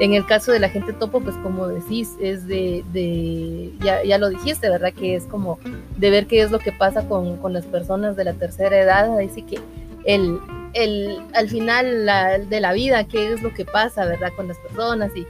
En 0.00 0.14
el 0.14 0.24
caso 0.26 0.52
de 0.52 0.60
la 0.60 0.68
gente 0.68 0.92
topo, 0.92 1.20
pues 1.20 1.36
como 1.42 1.66
decís, 1.66 2.10
es 2.20 2.46
de, 2.46 2.84
de 2.92 3.72
ya, 3.80 4.04
ya, 4.04 4.18
lo 4.18 4.28
dijiste, 4.28 4.68
¿verdad? 4.68 4.92
Que 4.92 5.16
es 5.16 5.24
como 5.24 5.58
de 5.96 6.10
ver 6.10 6.26
qué 6.26 6.42
es 6.42 6.50
lo 6.50 6.58
que 6.58 6.72
pasa 6.72 7.08
con, 7.08 7.36
con 7.38 7.52
las 7.52 7.64
personas 7.66 8.16
de 8.16 8.24
la 8.24 8.34
tercera 8.34 8.78
edad, 8.78 9.18
así 9.18 9.42
que 9.42 9.58
el, 10.04 10.38
el, 10.74 11.18
al 11.34 11.48
final 11.48 12.06
de 12.48 12.60
la 12.60 12.72
vida, 12.72 13.04
qué 13.04 13.32
es 13.32 13.42
lo 13.42 13.52
que 13.52 13.64
pasa, 13.64 14.04
¿verdad? 14.04 14.32
Con 14.36 14.48
las 14.48 14.58
personas 14.58 15.10
y, 15.16 15.26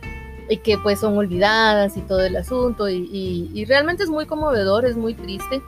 y 0.51 0.59
que 0.59 0.77
pues 0.79 1.01
son 1.01 1.17
olvidadas 1.17 1.97
y 1.97 2.01
todo 2.03 2.21
el 2.21 2.37
asunto 2.37 2.89
y, 2.89 3.09
y, 3.11 3.51
y 3.55 3.65
realmente 3.65 4.03
es 4.03 4.11
muy 4.11 4.27
conmovedor, 4.27 4.85
es 4.85 4.97
muy 4.97 5.15
triste 5.15 5.63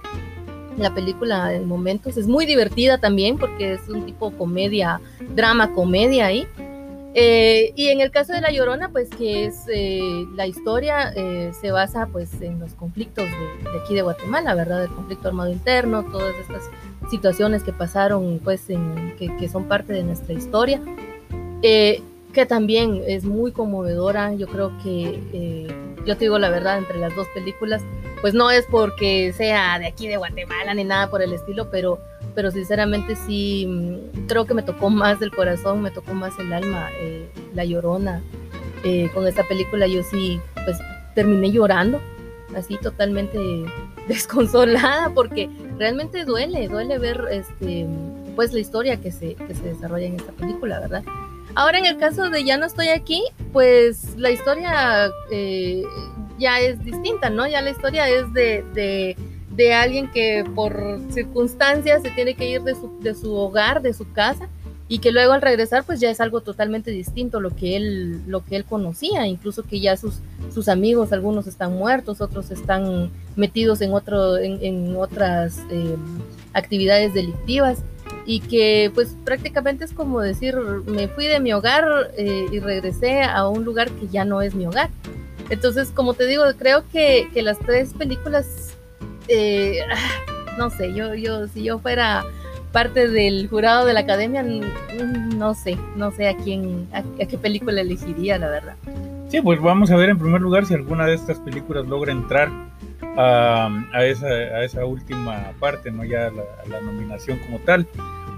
la 0.82 0.94
película 0.94 1.52
en 1.54 1.66
momentos. 1.66 2.16
Es 2.16 2.26
muy 2.26 2.46
divertida 2.46 2.98
también 2.98 3.38
porque 3.38 3.74
es 3.74 3.88
un 3.88 4.06
tipo 4.06 4.30
comedia, 4.32 5.00
drama, 5.34 5.72
comedia 5.72 6.26
ahí. 6.26 6.46
Eh, 7.14 7.72
y 7.74 7.88
en 7.88 8.00
el 8.00 8.12
caso 8.12 8.32
de 8.32 8.40
La 8.40 8.52
Llorona, 8.52 8.90
pues 8.90 9.08
que 9.10 9.44
es 9.44 9.64
eh, 9.72 10.24
la 10.36 10.46
historia 10.46 11.12
eh, 11.16 11.50
se 11.60 11.72
basa 11.72 12.06
pues 12.06 12.40
en 12.40 12.60
los 12.60 12.74
conflictos 12.74 13.24
de, 13.24 13.78
aquí 13.80 13.94
de 13.94 14.02
Guatemala, 14.02 14.54
¿verdad? 14.54 14.84
El 14.84 14.90
conflicto 14.90 15.26
armado 15.26 15.50
interno, 15.50 16.04
todas 16.04 16.34
estas 16.36 16.62
situaciones 17.10 17.64
que 17.64 17.72
pasaron 17.72 18.40
pues 18.44 18.70
en, 18.70 19.16
que, 19.18 19.34
que 19.36 19.48
son 19.48 19.64
parte 19.64 19.92
de 19.92 20.04
nuestra 20.04 20.34
historia, 20.34 20.80
que 21.60 22.46
también 22.46 23.02
es 23.04 23.24
muy 23.24 23.50
conmovedora, 23.50 24.32
yo 24.34 24.46
creo 24.46 24.72
que 24.84 25.66
yo 26.06 26.16
te 26.16 26.24
digo 26.24 26.38
la 26.38 26.48
verdad, 26.48 26.78
entre 26.78 26.98
las 26.98 27.14
dos 27.16 27.26
películas, 27.34 27.82
pues 28.20 28.34
no 28.34 28.50
es 28.50 28.66
porque 28.66 29.32
sea 29.32 29.78
de 29.78 29.86
aquí 29.86 30.06
de 30.06 30.16
Guatemala 30.16 30.74
ni 30.74 30.84
nada 30.84 31.10
por 31.10 31.22
el 31.22 31.32
estilo, 31.32 31.70
pero, 31.70 31.98
pero 32.34 32.50
sinceramente 32.50 33.16
sí 33.16 33.66
mm, 33.66 34.26
creo 34.26 34.46
que 34.46 34.54
me 34.54 34.62
tocó 34.62 34.90
más 34.90 35.20
del 35.20 35.30
corazón, 35.30 35.82
me 35.82 35.90
tocó 35.90 36.14
más 36.14 36.38
el 36.38 36.52
alma, 36.52 36.90
eh, 37.00 37.28
La 37.54 37.64
Llorona. 37.64 38.22
Eh, 38.82 39.10
con 39.12 39.26
esta 39.26 39.44
película 39.44 39.86
yo 39.86 40.02
sí, 40.02 40.40
pues 40.64 40.78
terminé 41.14 41.50
llorando, 41.50 42.00
así 42.56 42.78
totalmente 42.78 43.38
desconsolada, 44.08 45.10
porque 45.14 45.50
realmente 45.78 46.24
duele, 46.24 46.66
duele 46.68 46.98
ver 46.98 47.22
este, 47.30 47.86
pues 48.36 48.52
la 48.52 48.60
historia 48.60 48.96
que 48.98 49.12
se, 49.12 49.34
que 49.34 49.54
se 49.54 49.62
desarrolla 49.64 50.06
en 50.06 50.16
esta 50.16 50.32
película, 50.32 50.80
¿verdad? 50.80 51.02
Ahora 51.54 51.78
en 51.78 51.86
el 51.86 51.98
caso 51.98 52.30
de 52.30 52.44
Ya 52.44 52.56
no 52.56 52.66
estoy 52.66 52.88
aquí, 52.88 53.22
pues 53.52 54.16
la 54.16 54.30
historia 54.30 55.10
eh, 55.30 55.82
ya 56.40 56.58
es 56.58 56.82
distinta, 56.84 57.30
¿no? 57.30 57.46
Ya 57.46 57.62
la 57.62 57.70
historia 57.70 58.08
es 58.08 58.32
de, 58.32 58.64
de, 59.54 59.74
alguien 59.74 60.10
que 60.10 60.44
por 60.54 60.98
circunstancias 61.10 62.02
se 62.02 62.10
tiene 62.10 62.34
que 62.34 62.48
ir 62.48 62.62
de 62.62 62.74
su, 62.74 62.98
de 63.00 63.14
su 63.14 63.34
hogar, 63.34 63.82
de 63.82 63.92
su 63.92 64.10
casa, 64.10 64.48
y 64.88 64.98
que 64.98 65.12
luego 65.12 65.34
al 65.34 65.42
regresar 65.42 65.84
pues 65.84 66.00
ya 66.00 66.10
es 66.10 66.20
algo 66.20 66.40
totalmente 66.40 66.90
distinto 66.90 67.40
lo 67.40 67.54
que 67.54 67.76
él, 67.76 68.22
lo 68.26 68.44
que 68.44 68.56
él 68.56 68.64
conocía, 68.64 69.26
incluso 69.26 69.62
que 69.62 69.80
ya 69.80 69.96
sus, 69.96 70.20
sus 70.52 70.68
amigos, 70.68 71.12
algunos 71.12 71.46
están 71.46 71.76
muertos, 71.76 72.20
otros 72.20 72.50
están 72.50 73.10
metidos 73.36 73.82
en, 73.82 73.92
otro, 73.92 74.38
en, 74.38 74.58
en 74.64 74.96
otras 74.96 75.60
eh, 75.70 75.94
actividades 76.54 77.14
delictivas 77.14 77.84
y 78.26 78.40
que 78.40 78.90
pues 78.94 79.16
prácticamente 79.24 79.84
es 79.84 79.92
como 79.92 80.20
decir, 80.20 80.56
me 80.86 81.08
fui 81.08 81.26
de 81.26 81.40
mi 81.40 81.52
hogar 81.52 82.12
eh, 82.16 82.46
y 82.50 82.58
regresé 82.60 83.22
a 83.22 83.48
un 83.48 83.64
lugar 83.64 83.90
que 83.90 84.08
ya 84.08 84.24
no 84.24 84.42
es 84.42 84.54
mi 84.54 84.66
hogar. 84.66 84.90
Entonces, 85.50 85.90
como 85.94 86.14
te 86.14 86.26
digo, 86.26 86.44
creo 86.58 86.84
que, 86.92 87.28
que 87.34 87.42
las 87.42 87.58
tres 87.58 87.92
películas, 87.92 88.76
eh, 89.28 89.80
no 90.58 90.70
sé, 90.70 90.94
yo, 90.94 91.14
yo, 91.14 91.48
si 91.48 91.64
yo 91.64 91.78
fuera 91.80 92.24
parte 92.72 93.08
del 93.08 93.48
jurado 93.48 93.84
de 93.84 93.92
la 93.92 94.00
academia, 94.00 94.44
no 94.44 95.54
sé, 95.54 95.76
no 95.96 96.12
sé 96.12 96.28
a 96.28 96.36
quién, 96.36 96.88
a, 96.92 97.02
qué 97.26 97.36
película 97.36 97.80
elegiría, 97.80 98.38
la 98.38 98.48
verdad. 98.48 98.76
Sí, 99.28 99.40
pues 99.40 99.60
vamos 99.60 99.90
a 99.90 99.96
ver 99.96 100.10
en 100.10 100.18
primer 100.18 100.40
lugar 100.40 100.66
si 100.66 100.74
alguna 100.74 101.06
de 101.06 101.14
estas 101.14 101.38
películas 101.38 101.86
logra 101.86 102.12
entrar 102.12 102.48
a, 103.16 103.68
a, 103.92 104.04
esa, 104.04 104.26
a 104.26 104.64
esa, 104.64 104.84
última 104.84 105.52
parte, 105.58 105.90
¿no? 105.90 106.04
Ya 106.04 106.30
la, 106.30 106.44
la 106.68 106.80
nominación 106.80 107.38
como 107.40 107.58
tal, 107.60 107.86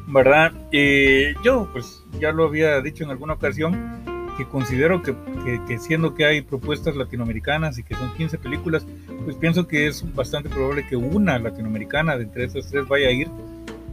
¿verdad? 0.06 0.52
Eh, 0.70 1.34
yo, 1.44 1.68
pues, 1.72 2.02
ya 2.18 2.32
lo 2.32 2.44
había 2.44 2.80
dicho 2.80 3.04
en 3.04 3.10
alguna 3.10 3.34
ocasión, 3.34 4.02
que 4.36 4.46
considero 4.46 5.02
que, 5.02 5.14
que, 5.44 5.60
que, 5.66 5.78
siendo 5.78 6.14
que 6.14 6.24
hay 6.24 6.42
propuestas 6.42 6.96
latinoamericanas 6.96 7.78
y 7.78 7.82
que 7.82 7.94
son 7.94 8.12
15 8.14 8.38
películas, 8.38 8.86
pues 9.24 9.36
pienso 9.36 9.66
que 9.66 9.86
es 9.86 10.04
bastante 10.14 10.48
probable 10.48 10.86
que 10.86 10.96
una 10.96 11.38
latinoamericana 11.38 12.16
de 12.16 12.24
entre 12.24 12.44
esas 12.44 12.68
tres 12.70 12.86
vaya 12.88 13.08
a 13.08 13.12
ir. 13.12 13.28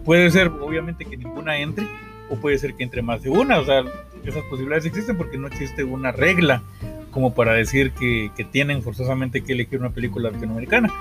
Puede 0.06 0.30
ser, 0.32 0.48
obviamente, 0.48 1.06
que 1.06 1.18
ninguna 1.18 1.58
entre, 1.58 1.88
o 2.30 2.36
puede 2.38 2.58
ser 2.58 2.74
que 2.74 2.84
entre 2.84 3.02
más 3.02 3.22
de 3.22 3.30
una, 3.30 3.60
o 3.60 3.66
sea, 3.66 3.84
esas 4.26 4.44
posibilidades 4.44 4.86
existen 4.86 5.18
porque 5.18 5.38
no 5.38 5.48
existe 5.48 5.84
una 5.84 6.12
regla 6.12 6.64
como 7.12 7.34
para 7.34 7.54
decir 7.54 7.92
que, 7.92 8.32
que, 8.36 8.44
tienen 8.44 8.84
forzosamente 8.84 9.42
que 9.42 9.54
elegir 9.54 9.80
una 9.80 9.90
película 9.90 10.30
latinoamericana. 10.30 10.94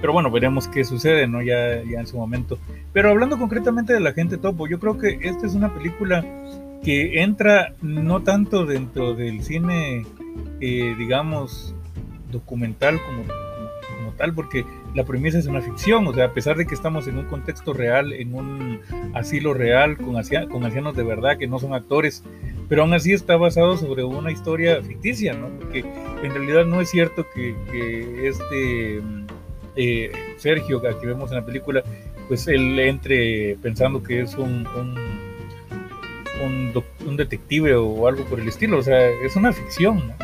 Pero 0.00 0.12
bueno, 0.12 0.30
veremos 0.30 0.68
qué 0.68 0.84
sucede, 0.84 1.26
¿no? 1.26 1.40
Ya, 1.42 1.82
ya 1.82 2.00
en 2.00 2.06
su 2.06 2.18
momento. 2.18 2.58
Pero 2.92 3.10
hablando 3.10 3.38
concretamente 3.38 3.94
de 3.94 4.00
La 4.00 4.12
Gente 4.12 4.36
Topo, 4.36 4.68
yo 4.68 4.78
creo 4.78 4.98
que 4.98 5.18
esta 5.22 5.46
es 5.46 5.54
una 5.54 5.72
película 5.72 6.24
que 6.82 7.22
entra 7.22 7.74
no 7.82 8.22
tanto 8.22 8.66
dentro 8.66 9.14
del 9.14 9.42
cine, 9.42 10.06
eh, 10.60 10.94
digamos, 10.98 11.74
documental 12.30 12.98
como, 13.02 13.22
como, 13.22 14.12
tal, 14.16 14.34
porque 14.34 14.64
la 14.94 15.04
premisa 15.04 15.38
es 15.38 15.46
una 15.46 15.60
ficción, 15.60 16.06
o 16.06 16.14
sea, 16.14 16.26
a 16.26 16.32
pesar 16.32 16.56
de 16.56 16.66
que 16.66 16.74
estamos 16.74 17.06
en 17.06 17.18
un 17.18 17.26
contexto 17.26 17.72
real, 17.72 18.12
en 18.12 18.34
un 18.34 18.80
asilo 19.14 19.52
real, 19.52 19.96
con, 19.96 20.16
ancianos 20.16 20.96
de 20.96 21.04
verdad 21.04 21.38
que 21.38 21.46
no 21.46 21.58
son 21.58 21.74
actores, 21.74 22.24
pero 22.68 22.82
aún 22.82 22.94
así 22.94 23.12
está 23.12 23.36
basado 23.36 23.76
sobre 23.76 24.04
una 24.04 24.32
historia 24.32 24.82
ficticia, 24.82 25.34
¿no? 25.34 25.48
Porque 25.58 25.80
en 26.22 26.34
realidad 26.34 26.64
no 26.66 26.80
es 26.80 26.90
cierto 26.90 27.26
que, 27.34 27.54
este 28.26 29.00
eh, 29.76 30.10
Sergio, 30.38 30.80
que 30.80 31.06
vemos 31.06 31.30
en 31.30 31.36
la 31.36 31.44
película, 31.44 31.82
pues 32.28 32.48
él 32.48 32.78
entre 32.78 33.56
pensando 33.62 34.02
que 34.02 34.22
es 34.22 34.34
un, 34.36 34.66
un, 36.44 36.72
un 37.06 37.16
detective 37.16 37.74
o 37.74 38.06
algo 38.06 38.24
por 38.24 38.40
el 38.40 38.48
estilo, 38.48 38.78
o 38.78 38.82
sea, 38.82 39.08
es 39.08 39.36
una 39.36 39.52
ficción, 39.52 40.08
¿no? 40.08 40.14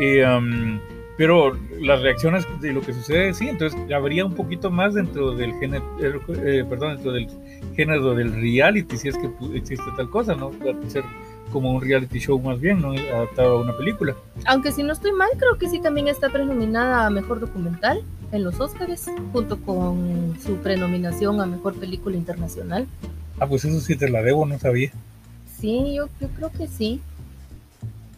Eh, 0.00 0.26
um, 0.26 0.80
pero 1.16 1.56
las 1.80 2.02
reacciones 2.02 2.44
de 2.60 2.72
lo 2.72 2.80
que 2.80 2.92
sucede, 2.92 3.32
sí, 3.34 3.48
entonces 3.48 3.78
habría 3.92 4.24
un 4.24 4.34
poquito 4.34 4.70
más 4.70 4.94
dentro 4.94 5.32
del 5.32 5.54
género, 5.60 5.84
eh, 6.00 6.64
perdón, 6.68 6.94
dentro 6.94 7.12
del 7.12 7.28
género 7.76 8.14
del 8.14 8.32
reality, 8.32 8.96
si 8.96 9.08
es 9.08 9.16
que 9.16 9.30
existe 9.54 9.84
tal 9.96 10.10
cosa, 10.10 10.34
¿no? 10.34 10.50
Ser 10.88 11.04
como 11.52 11.72
un 11.72 11.80
reality 11.80 12.18
show 12.18 12.40
más 12.40 12.60
bien, 12.60 12.80
¿no? 12.80 12.90
Adaptado 12.90 13.58
a 13.58 13.60
una 13.60 13.76
película. 13.76 14.16
Aunque 14.46 14.72
si 14.72 14.82
no 14.82 14.92
estoy 14.92 15.12
mal, 15.12 15.28
creo 15.38 15.56
que 15.56 15.68
sí 15.68 15.80
también 15.80 16.08
está 16.08 16.30
prenominada 16.30 17.06
a 17.06 17.10
Mejor 17.10 17.38
Documental 17.38 18.02
en 18.32 18.42
los 18.42 18.58
Oscars, 18.58 19.08
junto 19.32 19.60
con 19.60 20.34
su 20.44 20.56
prenominación 20.56 21.40
a 21.40 21.46
Mejor 21.46 21.74
Película 21.74 22.16
Internacional. 22.16 22.88
Ah, 23.38 23.46
pues 23.46 23.64
eso 23.64 23.80
sí 23.80 23.94
te 23.94 24.08
la 24.08 24.22
debo, 24.22 24.46
no 24.46 24.58
sabía. 24.58 24.90
Sí, 25.64 25.94
yo, 25.94 26.10
yo 26.20 26.28
creo 26.36 26.52
que 26.52 26.66
sí. 26.66 27.00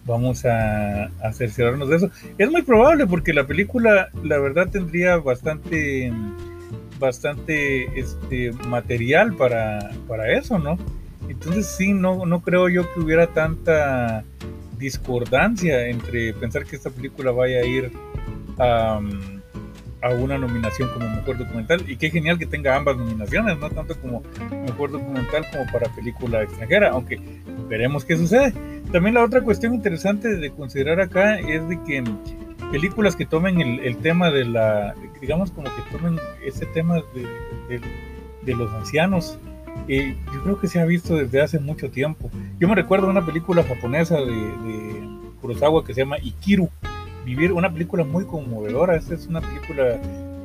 Vamos 0.05 0.45
a, 0.45 1.05
a 1.05 1.33
cerciorarnos 1.33 1.89
de 1.89 1.97
eso. 1.97 2.11
Es 2.39 2.51
muy 2.51 2.63
probable 2.63 3.07
porque 3.07 3.33
la 3.33 3.47
película, 3.47 4.09
la 4.25 4.39
verdad, 4.41 4.69
tendría 4.69 5.19
bastante 5.19 6.13
bastante 6.99 8.01
este 8.01 8.51
material 8.67 9.35
para, 9.35 9.93
para 10.09 10.33
eso, 10.37 10.59
¿no? 10.59 10.77
Entonces 11.29 11.67
sí, 11.67 11.93
no, 11.93 12.27
no 12.27 12.41
creo 12.43 12.69
yo 12.69 12.93
que 12.93 12.99
hubiera 12.99 13.29
tanta 13.29 14.25
discordancia 14.77 15.87
entre 15.87 16.33
pensar 16.35 16.65
que 16.65 16.75
esta 16.75 16.91
película 16.91 17.31
vaya 17.31 17.61
a 17.61 17.65
ir 17.65 17.93
a, 18.59 19.01
a 20.03 20.11
una 20.11 20.39
nominación 20.39 20.89
como 20.91 21.09
mejor 21.09 21.39
documental 21.39 21.85
y 21.89 21.97
qué 21.97 22.11
genial 22.11 22.39
que 22.39 22.47
tenga 22.47 22.77
ambas 22.77 22.97
nominaciones, 22.97 23.59
no 23.59 23.71
tanto 23.71 23.99
como 24.01 24.23
mejor 24.51 24.93
documental 24.93 25.47
como 25.51 25.65
para 25.73 25.89
película 25.95 26.43
extranjera, 26.43 26.91
aunque 26.91 27.21
veremos 27.69 28.05
qué 28.05 28.17
sucede. 28.17 28.53
También 28.93 29.15
la 29.15 29.25
otra 29.25 29.41
cuestión 29.41 29.75
interesante 29.75 30.37
de 30.37 30.51
considerar 30.51 31.01
acá 31.01 31.39
es 31.39 31.69
de 31.69 31.83
que 31.83 32.05
películas 32.71 33.17
que 33.17 33.27
tomen 33.27 33.61
el, 33.61 33.81
el 33.81 33.97
tema 33.99 34.31
de 34.31 34.45
la, 34.45 34.95
digamos 35.21 35.51
como 35.51 35.65
que 35.65 35.97
tomen 35.97 36.19
ese 36.45 36.67
tema 36.67 36.97
de, 37.15 37.27
de, 37.69 37.81
de 38.43 38.55
los 38.55 38.73
ancianos 38.73 39.39
eh, 39.89 40.17
yo 40.33 40.43
creo 40.43 40.61
que 40.61 40.69
se 40.69 40.81
ha 40.81 40.85
visto 40.85 41.17
desde 41.17 41.41
hace 41.41 41.59
mucho 41.59 41.91
tiempo. 41.91 42.31
Yo 42.59 42.69
me 42.69 42.75
recuerdo 42.75 43.09
una 43.09 43.25
película 43.25 43.63
japonesa 43.63 44.17
de, 44.17 44.33
de 44.33 45.09
Kurosawa 45.41 45.85
que 45.85 45.95
se 45.95 46.01
llama 46.01 46.19
Ikiru, 46.19 46.69
Vivir, 47.27 47.53
una 47.53 47.73
película 47.73 48.05
muy 48.05 48.25
conmovedora. 48.25 48.95
Esta 48.95 49.15
es 49.15 49.27
una 49.27 49.41
película, 49.41 50.01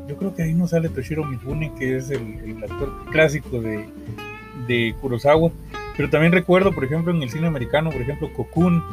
yo 0.09 0.17
creo 0.17 0.33
que 0.33 0.41
ahí 0.41 0.55
no 0.55 0.67
sale 0.67 0.89
Toshiro 0.89 1.23
Mifune, 1.23 1.71
que 1.77 1.97
es 1.97 2.09
el, 2.09 2.39
el 2.43 2.63
actor 2.63 2.91
clásico 3.11 3.61
de, 3.61 3.85
de 4.67 4.95
Kurosawa. 4.99 5.51
Pero 5.95 6.09
también 6.09 6.31
recuerdo, 6.33 6.71
por 6.71 6.83
ejemplo, 6.83 7.13
en 7.13 7.21
el 7.21 7.29
cine 7.29 7.45
americano, 7.45 7.91
por 7.91 8.01
ejemplo, 8.01 8.33
Cocoon, 8.33 8.83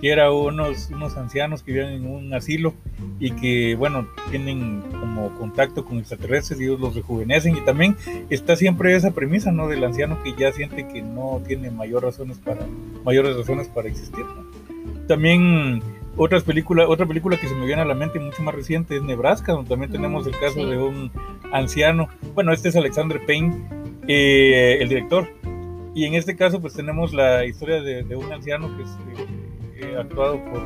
que 0.00 0.10
era 0.10 0.32
unos, 0.32 0.90
unos 0.90 1.16
ancianos 1.16 1.62
que 1.62 1.70
viven 1.70 1.90
en 1.90 2.06
un 2.06 2.34
asilo 2.34 2.74
y 3.20 3.30
que, 3.30 3.76
bueno, 3.76 4.08
tienen 4.32 4.82
como 4.90 5.32
contacto 5.38 5.84
con 5.84 5.98
extraterrestres 5.98 6.60
y 6.60 6.64
ellos 6.64 6.80
los 6.80 6.96
rejuvenecen. 6.96 7.56
Y 7.56 7.60
también 7.60 7.96
está 8.30 8.56
siempre 8.56 8.96
esa 8.96 9.12
premisa, 9.12 9.52
¿no? 9.52 9.68
Del 9.68 9.84
anciano 9.84 10.20
que 10.24 10.34
ya 10.36 10.50
siente 10.50 10.88
que 10.88 11.02
no 11.02 11.40
tiene 11.46 11.70
mayor 11.70 12.02
razones 12.02 12.38
para, 12.38 12.66
mayores 13.04 13.36
razones 13.36 13.68
para 13.68 13.88
existir. 13.88 14.24
¿no? 14.24 15.06
También 15.06 15.82
otras 16.18 16.42
películas, 16.42 16.86
otra 16.88 17.06
película 17.06 17.38
que 17.38 17.48
se 17.48 17.54
me 17.54 17.64
viene 17.64 17.82
a 17.82 17.84
la 17.84 17.94
mente 17.94 18.18
mucho 18.18 18.42
más 18.42 18.54
reciente 18.54 18.96
es 18.96 19.02
Nebraska, 19.02 19.52
donde 19.52 19.70
también 19.70 19.90
tenemos 19.90 20.26
el 20.26 20.38
caso 20.38 20.60
sí. 20.60 20.66
de 20.66 20.76
un 20.76 21.10
anciano. 21.52 22.08
Bueno, 22.34 22.52
este 22.52 22.68
es 22.68 22.76
Alexander 22.76 23.24
Payne, 23.24 23.56
eh, 24.06 24.78
el 24.80 24.88
director. 24.88 25.28
Y 25.94 26.04
en 26.04 26.14
este 26.14 26.36
caso, 26.36 26.60
pues 26.60 26.74
tenemos 26.74 27.14
la 27.14 27.46
historia 27.46 27.80
de, 27.80 28.02
de 28.02 28.16
un 28.16 28.30
anciano 28.32 28.68
que 28.76 28.82
es 28.82 28.88
eh, 29.76 29.96
actuado 29.98 30.38
por, 30.44 30.62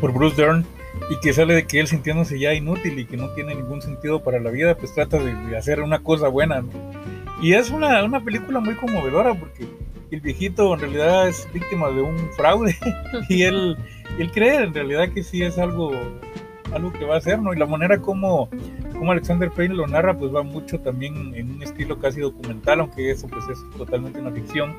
por 0.00 0.12
Bruce 0.12 0.40
Dern, 0.40 0.64
y 1.08 1.18
que 1.20 1.32
sale 1.32 1.54
de 1.54 1.66
que 1.66 1.80
él 1.80 1.86
sintiéndose 1.86 2.38
ya 2.38 2.54
inútil 2.54 2.98
y 2.98 3.06
que 3.06 3.16
no 3.16 3.30
tiene 3.30 3.54
ningún 3.54 3.82
sentido 3.82 4.22
para 4.22 4.40
la 4.40 4.50
vida, 4.50 4.76
pues 4.76 4.94
trata 4.94 5.18
de, 5.18 5.56
hacer 5.56 5.80
una 5.80 6.00
cosa 6.00 6.28
buena. 6.28 6.62
Y 7.42 7.54
es 7.54 7.70
una, 7.70 8.04
una 8.04 8.22
película 8.22 8.60
muy 8.60 8.74
conmovedora 8.74 9.34
porque 9.34 9.66
el 10.10 10.20
viejito 10.20 10.74
en 10.74 10.80
realidad 10.80 11.28
es 11.28 11.48
víctima 11.52 11.90
de 11.90 12.02
un 12.02 12.16
fraude 12.32 12.76
y 13.28 13.42
él, 13.42 13.76
él 14.18 14.30
cree 14.32 14.62
en 14.64 14.74
realidad 14.74 15.08
que 15.10 15.22
sí 15.22 15.42
es 15.42 15.58
algo, 15.58 15.92
algo 16.72 16.92
que 16.92 17.04
va 17.04 17.14
a 17.14 17.18
hacer, 17.18 17.40
¿no? 17.40 17.52
Y 17.54 17.58
la 17.58 17.66
manera 17.66 18.00
como, 18.00 18.48
como 18.92 19.12
Alexander 19.12 19.50
Payne 19.50 19.74
lo 19.74 19.86
narra, 19.86 20.16
pues 20.16 20.34
va 20.34 20.42
mucho 20.42 20.80
también 20.80 21.34
en 21.34 21.52
un 21.52 21.62
estilo 21.62 21.98
casi 21.98 22.20
documental, 22.20 22.80
aunque 22.80 23.10
eso 23.10 23.28
pues 23.28 23.44
es 23.48 23.58
totalmente 23.76 24.20
una 24.20 24.32
ficción, 24.32 24.74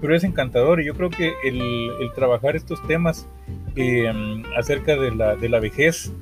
pero 0.00 0.16
es 0.16 0.24
encantador 0.24 0.80
y 0.80 0.86
yo 0.86 0.94
creo 0.94 1.10
que 1.10 1.32
el, 1.44 1.60
el 2.00 2.12
trabajar 2.14 2.56
estos 2.56 2.82
temas 2.86 3.28
eh, 3.76 4.10
acerca 4.56 4.96
de 4.96 5.10
la, 5.12 5.36
de 5.36 5.48
la 5.48 5.60
vejez, 5.60 6.12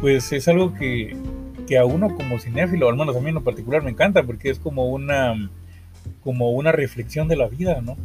pues 0.00 0.32
es 0.32 0.48
algo 0.48 0.74
que, 0.74 1.16
que 1.66 1.78
a 1.78 1.84
uno 1.84 2.14
como 2.14 2.38
cinéfilo, 2.38 2.88
al 2.88 2.96
menos 2.96 3.16
a 3.16 3.20
mí 3.20 3.28
en 3.28 3.34
lo 3.34 3.44
particular 3.44 3.82
me 3.82 3.90
encanta, 3.90 4.22
porque 4.22 4.50
es 4.50 4.58
como 4.58 4.88
una, 4.88 5.34
como 6.22 6.50
una 6.50 6.72
reflexión 6.72 7.28
de 7.28 7.36
la 7.36 7.48
vida, 7.48 7.80
¿no? 7.80 7.96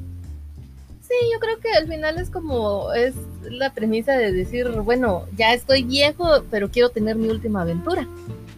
Sí, 1.01 1.13
yo 1.31 1.39
creo 1.39 1.60
que 1.60 1.69
al 1.72 1.88
final 1.88 2.17
es 2.17 2.29
como, 2.29 2.91
es 2.93 3.13
la 3.43 3.74
premisa 3.74 4.13
de 4.13 4.31
decir, 4.31 4.67
bueno, 4.69 5.25
ya 5.38 5.53
estoy 5.53 5.84
viejo, 5.84 6.43
pero 6.50 6.72
quiero 6.72 6.89
tener 6.89 7.15
mi 7.15 7.27
última 7.27 7.62
aventura. 7.62 8.07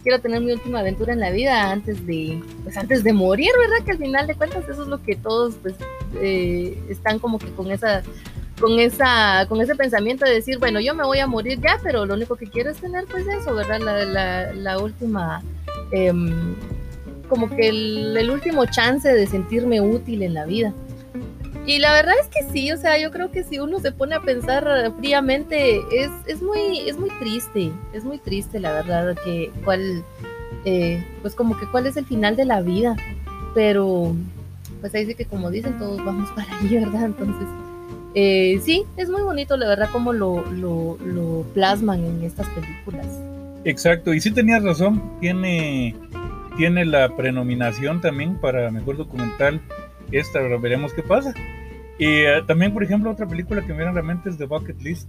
Quiero 0.02 0.20
tener 0.20 0.40
mi 0.40 0.52
última 0.52 0.80
aventura 0.80 1.12
en 1.12 1.20
la 1.20 1.30
vida 1.30 1.70
antes 1.70 2.06
de, 2.06 2.42
pues 2.64 2.76
antes 2.78 3.04
de 3.04 3.12
morir, 3.12 3.50
¿verdad? 3.58 3.84
Que 3.84 3.90
al 3.90 3.98
final 3.98 4.26
de 4.26 4.34
cuentas 4.34 4.66
eso 4.66 4.82
es 4.82 4.88
lo 4.88 5.02
que 5.02 5.16
todos, 5.16 5.56
pues, 5.60 5.74
eh, 6.22 6.80
están 6.88 7.18
como 7.18 7.38
que 7.38 7.50
con 7.50 7.70
esa 7.70 8.02
con 8.58 8.78
esa 8.80 9.46
con 9.48 9.60
ese 9.60 9.76
pensamiento 9.76 10.24
de 10.24 10.32
decir 10.32 10.58
bueno 10.58 10.80
yo 10.80 10.94
me 10.94 11.04
voy 11.04 11.20
a 11.20 11.26
morir 11.28 11.60
ya 11.60 11.78
pero 11.82 12.06
lo 12.06 12.14
único 12.14 12.34
que 12.34 12.46
quiero 12.46 12.70
es 12.70 12.78
tener 12.78 13.04
pues 13.06 13.24
eso 13.28 13.54
verdad 13.54 13.78
la, 14.54 14.78
última 14.78 15.42
em, 15.92 16.56
como 17.28 17.48
que 17.48 17.68
el, 17.68 18.30
último 18.30 18.66
chance 18.66 19.08
de 19.08 19.26
sentirme 19.26 19.80
útil 19.80 20.22
en 20.22 20.34
la 20.34 20.44
vida. 20.44 20.72
Y 21.66 21.78
la 21.78 21.92
verdad 21.92 22.14
es 22.20 22.28
que 22.28 22.50
sí 22.50 22.72
o 22.72 22.78
sea 22.78 22.98
yo 22.98 23.10
creo 23.10 23.30
que 23.30 23.44
si 23.44 23.58
uno 23.58 23.78
se 23.78 23.92
pone 23.92 24.14
a 24.14 24.20
pensar 24.20 24.92
fríamente 24.98 25.80
es, 25.92 26.10
es 26.26 26.40
muy 26.40 26.88
es 26.88 26.98
muy 26.98 27.10
triste 27.18 27.70
es 27.92 28.04
muy 28.04 28.16
triste 28.16 28.58
la 28.58 28.72
verdad 28.72 29.14
que 29.22 29.50
cuál 29.64 30.02
eh, 30.64 31.04
pues 31.20 31.34
como 31.34 31.58
que 31.58 31.66
cuál 31.66 31.86
es 31.86 31.96
el 31.98 32.06
final 32.06 32.36
de 32.36 32.46
la 32.46 32.62
vida. 32.62 32.96
Pero 33.54 34.14
pues 34.80 34.94
ahí 34.94 35.06
sí 35.06 35.14
que 35.14 35.26
como 35.26 35.50
dicen 35.50 35.78
todos 35.78 36.04
vamos 36.04 36.30
para 36.30 36.56
allí 36.58 36.76
verdad 36.78 37.04
entonces 37.04 37.46
eh, 38.14 38.60
sí, 38.64 38.84
es 38.96 39.08
muy 39.10 39.22
bonito, 39.22 39.56
la 39.56 39.68
verdad, 39.68 39.90
cómo 39.92 40.12
lo, 40.12 40.44
lo, 40.50 41.46
plasman 41.54 42.04
en 42.04 42.22
estas 42.22 42.48
películas. 42.48 43.06
Exacto, 43.64 44.14
y 44.14 44.20
sí 44.20 44.30
tenías 44.30 44.62
razón, 44.62 45.02
tiene, 45.20 45.94
tiene 46.58 46.84
la 46.84 47.16
prenominación 47.16 48.02
también 48.02 48.34
para 48.38 48.70
Mejor 48.70 48.98
Documental, 48.98 49.62
esta, 50.12 50.40
veremos 50.40 50.92
qué 50.92 51.02
pasa. 51.02 51.32
Y 51.98 52.06
eh, 52.06 52.42
también, 52.46 52.74
por 52.74 52.82
ejemplo, 52.82 53.10
otra 53.10 53.26
película 53.26 53.62
que 53.62 53.68
me 53.68 53.78
viene 53.78 53.92
a 53.92 53.94
la 53.94 54.02
mente 54.02 54.28
es 54.28 54.36
The 54.36 54.44
Bucket 54.44 54.82
List. 54.82 55.08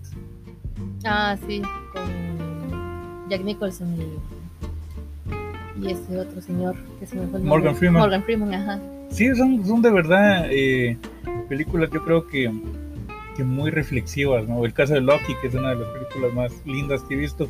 Ah, 1.04 1.36
sí, 1.46 1.62
con 1.92 3.30
Jack 3.30 3.42
Nicholson 3.42 3.96
y, 3.98 5.86
y 5.86 5.92
este 5.92 6.18
otro 6.18 6.40
señor 6.42 6.76
que 7.00 7.06
se 7.06 7.18
me 7.18 7.28
fue 7.28 7.40
Morgan 7.40 7.76
Freeman. 7.76 8.02
Morgan 8.02 8.24
Freeman, 8.24 8.54
ajá. 8.54 8.80
Sí, 9.10 9.36
son, 9.36 9.66
son 9.66 9.82
de 9.82 9.92
verdad 9.92 10.46
eh, 10.50 10.98
películas, 11.50 11.90
yo 11.92 12.04
creo 12.06 12.28
que 12.28 12.50
muy 13.44 13.72
reflexivas, 13.72 14.48
¿no? 14.48 14.64
El 14.66 14.74
caso 14.74 14.94
de 14.94 15.02
Loki, 15.02 15.34
que 15.42 15.48
es 15.48 15.56
una 15.56 15.70
de 15.70 15.76
las 15.78 15.88
películas 15.90 16.34
más 16.34 16.66
lindas 16.66 17.04
que 17.04 17.16
he 17.16 17.18
visto, 17.18 17.48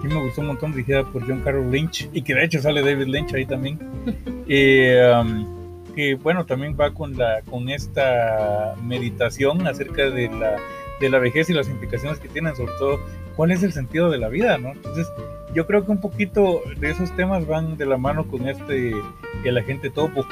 que 0.00 0.08
me 0.08 0.20
gustó 0.20 0.40
un 0.40 0.48
montón, 0.48 0.72
dirigida 0.72 1.04
por 1.04 1.26
John 1.26 1.40
Carroll 1.40 1.70
Lynch, 1.70 2.08
y 2.12 2.22
que 2.22 2.34
de 2.34 2.44
hecho 2.44 2.60
sale 2.60 2.82
David 2.82 3.06
Lynch 3.06 3.34
ahí 3.34 3.46
también. 3.46 3.78
Eh, 4.50 5.12
um, 5.14 5.92
que 5.94 6.14
bueno, 6.14 6.46
también 6.46 6.74
va 6.80 6.94
con, 6.94 7.18
la, 7.18 7.42
con 7.42 7.68
esta 7.68 8.74
meditación 8.82 9.66
acerca 9.66 10.08
de 10.08 10.28
la, 10.28 10.56
de 11.00 11.10
la 11.10 11.18
vejez 11.18 11.50
y 11.50 11.52
las 11.52 11.68
implicaciones 11.68 12.18
que 12.18 12.28
tienen, 12.28 12.56
sobre 12.56 12.72
todo 12.78 12.98
cuál 13.36 13.50
es 13.50 13.62
el 13.62 13.74
sentido 13.74 14.08
de 14.08 14.16
la 14.16 14.28
vida, 14.28 14.56
¿no? 14.56 14.70
Entonces, 14.70 15.06
yo 15.54 15.66
creo 15.66 15.84
que 15.84 15.90
un 15.90 16.00
poquito 16.00 16.62
de 16.78 16.90
esos 16.90 17.14
temas 17.14 17.46
van 17.46 17.76
de 17.76 17.84
la 17.84 17.98
mano 17.98 18.26
con 18.26 18.48
este, 18.48 18.94
el 19.44 19.58
agente 19.58 19.90
topo, 19.90 20.26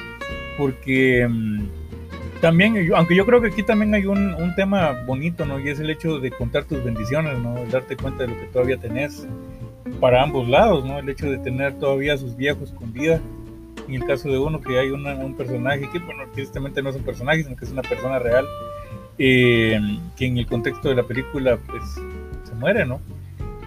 porque... 0.56 1.26
Um, 1.26 1.68
también, 2.40 2.90
aunque 2.94 3.16
yo 3.16 3.24
creo 3.24 3.40
que 3.40 3.48
aquí 3.48 3.62
también 3.62 3.94
hay 3.94 4.04
un, 4.04 4.34
un, 4.34 4.54
tema 4.54 4.92
bonito, 5.06 5.46
¿no? 5.46 5.58
Y 5.58 5.70
es 5.70 5.80
el 5.80 5.88
hecho 5.88 6.18
de 6.18 6.30
contar 6.30 6.64
tus 6.64 6.84
bendiciones, 6.84 7.38
¿no? 7.38 7.56
El 7.58 7.70
darte 7.70 7.96
cuenta 7.96 8.24
de 8.24 8.28
lo 8.28 8.38
que 8.38 8.46
todavía 8.48 8.76
tenés 8.76 9.26
para 10.00 10.22
ambos 10.22 10.48
lados, 10.48 10.84
¿no? 10.84 10.98
El 10.98 11.08
hecho 11.08 11.30
de 11.30 11.38
tener 11.38 11.78
todavía 11.78 12.14
a 12.14 12.18
sus 12.18 12.36
viejos 12.36 12.72
con 12.72 12.92
vida. 12.92 13.20
En 13.88 13.94
el 13.94 14.04
caso 14.04 14.28
de 14.28 14.38
uno 14.38 14.60
que 14.60 14.78
hay 14.78 14.90
un 14.90 15.34
personaje 15.36 15.88
que, 15.92 15.98
bueno, 16.00 16.24
tristemente 16.34 16.82
no 16.82 16.90
es 16.90 16.96
un 16.96 17.04
personaje, 17.04 17.44
sino 17.44 17.56
que 17.56 17.64
es 17.64 17.70
una 17.70 17.82
persona 17.82 18.18
real, 18.18 18.44
eh, 19.18 19.78
que 20.16 20.26
en 20.26 20.38
el 20.38 20.46
contexto 20.46 20.88
de 20.88 20.96
la 20.96 21.04
película, 21.04 21.56
pues, 21.56 21.82
se 22.44 22.54
muere, 22.56 22.84
¿no? 22.84 23.00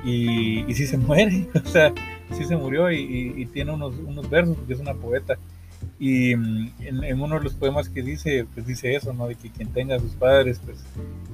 Y, 0.04 0.70
y 0.70 0.74
sí 0.74 0.88
se 0.88 0.98
muere, 0.98 1.48
o 1.64 1.68
sea, 1.68 1.94
sí 2.32 2.44
se 2.44 2.56
murió 2.58 2.92
y, 2.92 3.34
y 3.36 3.46
tiene 3.46 3.72
unos, 3.72 3.96
unos 4.06 4.30
versos, 4.30 4.58
porque 4.58 4.74
es 4.74 4.80
una 4.80 4.94
poeta 4.94 5.38
y 6.00 6.36
mm, 6.36 6.72
en, 6.80 7.22
uno 7.22 7.38
de 7.38 7.44
los 7.44 7.54
poemas 7.54 7.90
que 7.90 8.02
dice, 8.02 8.46
pues 8.54 8.66
dice 8.66 8.96
eso, 8.96 9.14
¿no? 9.14 9.28
De 9.28 9.36
que 9.36 9.50
quien 9.50 9.72
tenga 9.72 9.96
a 9.96 10.00
sus 10.00 10.14
padres, 10.14 10.62
pues 10.64 10.78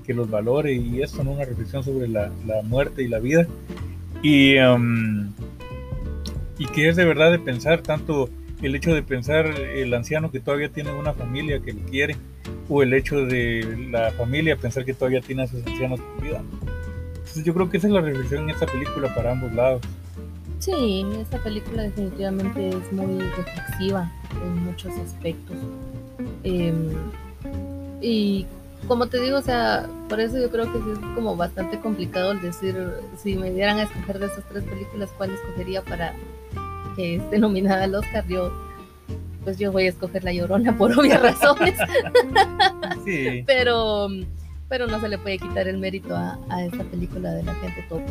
que 0.05 0.13
los 0.13 0.29
valore 0.29 0.73
y 0.73 1.01
esto, 1.01 1.23
¿no? 1.23 1.31
Una 1.31 1.45
reflexión 1.45 1.83
sobre 1.83 2.07
la, 2.07 2.31
la 2.45 2.61
muerte 2.63 3.03
y 3.03 3.07
la 3.07 3.19
vida. 3.19 3.47
Y, 4.25 4.57
mm, 4.57 5.33
y 6.57 6.65
que 6.65 6.89
es 6.89 6.95
de 6.95 7.05
verdad 7.05 7.29
de 7.29 7.37
pensar 7.37 7.81
tanto 7.83 8.27
el 8.63 8.73
hecho 8.73 8.91
de 8.91 9.03
pensar 9.03 9.45
el 9.45 9.93
anciano 9.93 10.31
que 10.31 10.39
todavía 10.39 10.69
tiene 10.69 10.91
una 10.93 11.13
familia 11.13 11.59
que 11.59 11.73
le 11.73 11.81
quiere, 11.81 12.15
o 12.67 12.81
el 12.81 12.95
hecho 12.95 13.23
de 13.23 13.87
la 13.91 14.09
familia 14.13 14.55
pensar 14.55 14.83
que 14.83 14.95
todavía 14.95 15.21
tiene 15.21 15.43
a 15.43 15.47
sus 15.47 15.63
ancianos 15.67 15.99
con 16.01 16.23
vida. 16.23 16.41
Entonces 17.17 17.43
yo 17.43 17.53
creo 17.53 17.69
que 17.69 17.77
esa 17.77 17.85
es 17.85 17.93
la 17.93 18.01
reflexión 18.01 18.45
en 18.45 18.49
esta 18.49 18.65
película 18.65 19.13
para 19.13 19.33
ambos 19.33 19.53
lados. 19.53 19.83
Sí, 20.57 21.05
esta 21.21 21.37
película 21.43 21.83
definitivamente 21.83 22.69
es 22.69 22.91
muy 22.93 23.19
reflexiva 23.19 24.11
en 24.43 24.63
muchos 24.63 24.91
aspectos. 24.97 25.57
Em, 26.43 26.89
y 28.01 28.47
como 28.87 29.07
te 29.07 29.19
digo, 29.19 29.37
o 29.37 29.41
sea, 29.41 29.87
por 30.09 30.19
eso 30.19 30.39
yo 30.39 30.49
creo 30.49 30.71
que 30.71 30.77
es 30.77 30.99
como 31.15 31.35
bastante 31.35 31.79
complicado 31.79 32.31
el 32.31 32.41
decir, 32.41 32.75
si 33.17 33.35
me 33.35 33.51
dieran 33.51 33.79
a 33.79 33.83
escoger 33.83 34.19
de 34.19 34.27
esas 34.27 34.43
tres 34.49 34.63
películas, 34.63 35.09
¿cuál 35.17 35.31
escogería 35.31 35.81
para 35.81 36.13
que 36.95 37.15
esté 37.15 37.39
nominada 37.39 37.83
al 37.83 37.95
Oscar? 37.95 38.25
Yo, 38.27 38.51
pues 39.43 39.57
yo 39.57 39.71
voy 39.71 39.85
a 39.85 39.89
escoger 39.89 40.23
La 40.23 40.33
Llorona 40.33 40.77
por 40.77 40.97
obvias 40.97 41.21
razones. 41.21 41.75
sí. 43.05 43.43
pero, 43.45 44.07
pero 44.69 44.87
no 44.87 44.99
se 44.99 45.09
le 45.09 45.17
puede 45.17 45.37
quitar 45.37 45.67
el 45.67 45.77
mérito 45.77 46.15
a, 46.15 46.39
a 46.49 46.65
esta 46.65 46.83
película 46.83 47.31
de 47.31 47.43
la 47.43 47.55
gente 47.55 47.83
topo. 47.89 48.05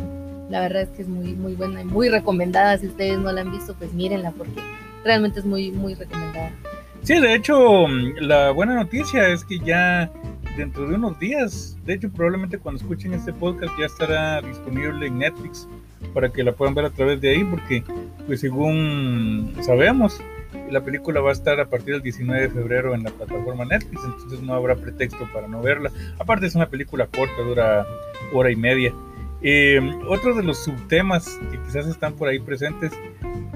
La 0.49 0.61
verdad 0.61 0.83
es 0.83 0.89
que 0.89 1.01
es 1.01 1.07
muy, 1.07 1.33
muy 1.33 1.55
buena 1.55 1.81
y 1.81 1.85
muy 1.85 2.09
recomendada. 2.09 2.77
Si 2.77 2.87
ustedes 2.87 3.17
no 3.17 3.31
la 3.31 3.41
han 3.41 3.51
visto, 3.51 3.73
pues 3.73 3.93
mírenla 3.93 4.31
porque 4.31 4.61
realmente 5.03 5.39
es 5.39 5.45
muy, 5.45 5.71
muy 5.71 5.95
recomendada. 5.95 6.51
Sí, 7.05 7.19
de 7.19 7.35
hecho, 7.35 7.87
la 8.19 8.51
buena 8.51 8.73
noticia 8.73 9.27
es 9.29 9.45
que 9.45 9.59
ya 9.59 10.11
dentro 10.57 10.87
de 10.87 10.95
unos 10.95 11.19
días, 11.19 11.77
de 11.85 11.93
hecho 11.93 12.09
probablemente 12.09 12.57
cuando 12.57 12.81
escuchen 12.81 13.13
este 13.13 13.33
podcast 13.33 13.73
ya 13.79 13.85
estará 13.85 14.41
disponible 14.41 15.07
en 15.07 15.19
Netflix 15.19 15.67
para 16.13 16.29
que 16.29 16.43
la 16.43 16.53
puedan 16.53 16.75
ver 16.75 16.85
a 16.85 16.89
través 16.89 17.19
de 17.21 17.29
ahí, 17.29 17.43
porque 17.43 17.83
pues 18.25 18.39
según 18.39 19.53
sabemos, 19.61 20.21
la 20.69 20.81
película 20.81 21.21
va 21.21 21.29
a 21.29 21.33
estar 21.33 21.59
a 21.59 21.69
partir 21.69 21.93
del 21.93 22.01
19 22.01 22.41
de 22.41 22.49
febrero 22.49 22.95
en 22.95 23.03
la 23.03 23.11
plataforma 23.11 23.65
Netflix, 23.65 24.01
entonces 24.03 24.41
no 24.41 24.53
habrá 24.53 24.75
pretexto 24.75 25.27
para 25.33 25.47
no 25.47 25.61
verla. 25.61 25.91
Aparte 26.19 26.47
es 26.47 26.55
una 26.55 26.69
película 26.69 27.07
corta, 27.07 27.41
dura 27.41 27.85
hora 28.33 28.51
y 28.51 28.55
media. 28.55 28.93
Eh, 29.41 29.79
otro 30.07 30.33
de 30.33 30.43
los 30.43 30.63
subtemas 30.63 31.39
que 31.51 31.61
quizás 31.61 31.85
están 31.87 32.13
por 32.15 32.29
ahí 32.29 32.39
presentes 32.39 32.91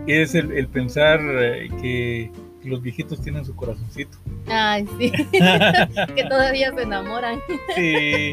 es 0.07 0.35
el, 0.35 0.67
pensar 0.67 1.19
eh, 1.21 1.69
que 1.81 2.31
los 2.69 2.81
viejitos 2.81 3.21
tienen 3.21 3.45
su 3.45 3.55
corazoncito. 3.55 4.17
Ay, 4.47 4.87
sí, 4.97 5.11
que 5.31 6.23
todavía 6.29 6.73
se 6.73 6.83
enamoran. 6.83 7.39
sí, 7.75 8.31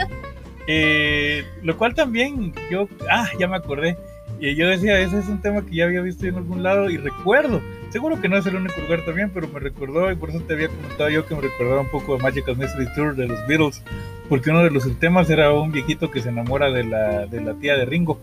eh, 0.66 1.44
lo 1.62 1.76
cual 1.76 1.94
también 1.94 2.52
yo, 2.70 2.88
ah, 3.10 3.28
ya 3.38 3.48
me 3.48 3.56
acordé. 3.56 3.96
Y 4.38 4.54
yo 4.54 4.68
decía, 4.68 4.98
ese 5.00 5.18
es 5.18 5.28
un 5.28 5.40
tema 5.40 5.64
que 5.64 5.76
ya 5.76 5.84
había 5.84 6.02
visto 6.02 6.26
en 6.26 6.36
algún 6.36 6.62
lado 6.62 6.90
y 6.90 6.98
recuerdo, 6.98 7.62
seguro 7.90 8.20
que 8.20 8.28
no 8.28 8.36
es 8.36 8.44
el 8.44 8.56
único 8.56 8.78
lugar 8.82 9.02
también, 9.04 9.30
pero 9.32 9.48
me 9.48 9.60
recordó 9.60 10.10
y 10.12 10.14
por 10.14 10.28
eso 10.28 10.40
te 10.40 10.52
había 10.52 10.68
comentado 10.68 11.08
yo 11.08 11.24
que 11.24 11.34
me 11.34 11.40
recordaba 11.40 11.80
un 11.80 11.90
poco 11.90 12.16
de 12.16 12.22
Magical 12.22 12.56
Mystery 12.56 12.92
Tour 12.94 13.16
de 13.16 13.28
los 13.28 13.46
Beatles, 13.46 13.82
porque 14.28 14.50
uno 14.50 14.62
de 14.62 14.70
los 14.70 14.84
temas 14.98 15.30
era 15.30 15.52
un 15.52 15.72
viejito 15.72 16.10
que 16.10 16.20
se 16.20 16.28
enamora 16.28 16.70
de 16.70 16.84
la, 16.84 17.26
de 17.26 17.40
la 17.40 17.54
tía 17.54 17.76
de 17.76 17.86
Ringo. 17.86 18.20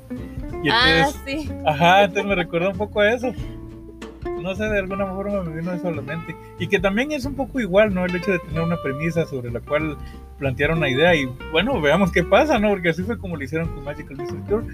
Y 0.63 0.69
ah, 0.69 1.09
sí. 1.25 1.49
Ajá, 1.65 2.03
entonces 2.03 2.25
me 2.25 2.35
recordó 2.35 2.69
un 2.69 2.77
poco 2.77 2.99
a 2.99 3.11
eso. 3.11 3.33
No 4.43 4.55
sé, 4.55 4.65
de 4.65 4.79
alguna 4.79 5.07
forma 5.07 5.41
me 5.41 5.55
vino 5.55 5.71
eso 5.71 5.87
a 5.87 5.91
la 5.91 6.01
mente. 6.01 6.35
Y 6.59 6.67
que 6.67 6.79
también 6.79 7.11
es 7.11 7.25
un 7.25 7.35
poco 7.35 7.59
igual, 7.59 7.93
¿no? 7.93 8.05
El 8.05 8.15
hecho 8.15 8.31
de 8.31 8.39
tener 8.39 8.61
una 8.61 8.81
premisa 8.81 9.25
sobre 9.25 9.49
la 9.49 9.61
cual 9.61 9.97
plantear 10.37 10.71
una 10.71 10.89
idea 10.89 11.15
y 11.15 11.25
bueno, 11.51 11.79
veamos 11.79 12.11
qué 12.11 12.23
pasa, 12.23 12.59
¿no? 12.59 12.69
Porque 12.69 12.89
así 12.89 13.03
fue 13.03 13.17
como 13.17 13.37
lo 13.37 13.43
hicieron 13.43 13.69
con 13.69 13.83
Magical 13.83 14.17
Mystery 14.17 14.41
Tour 14.47 14.65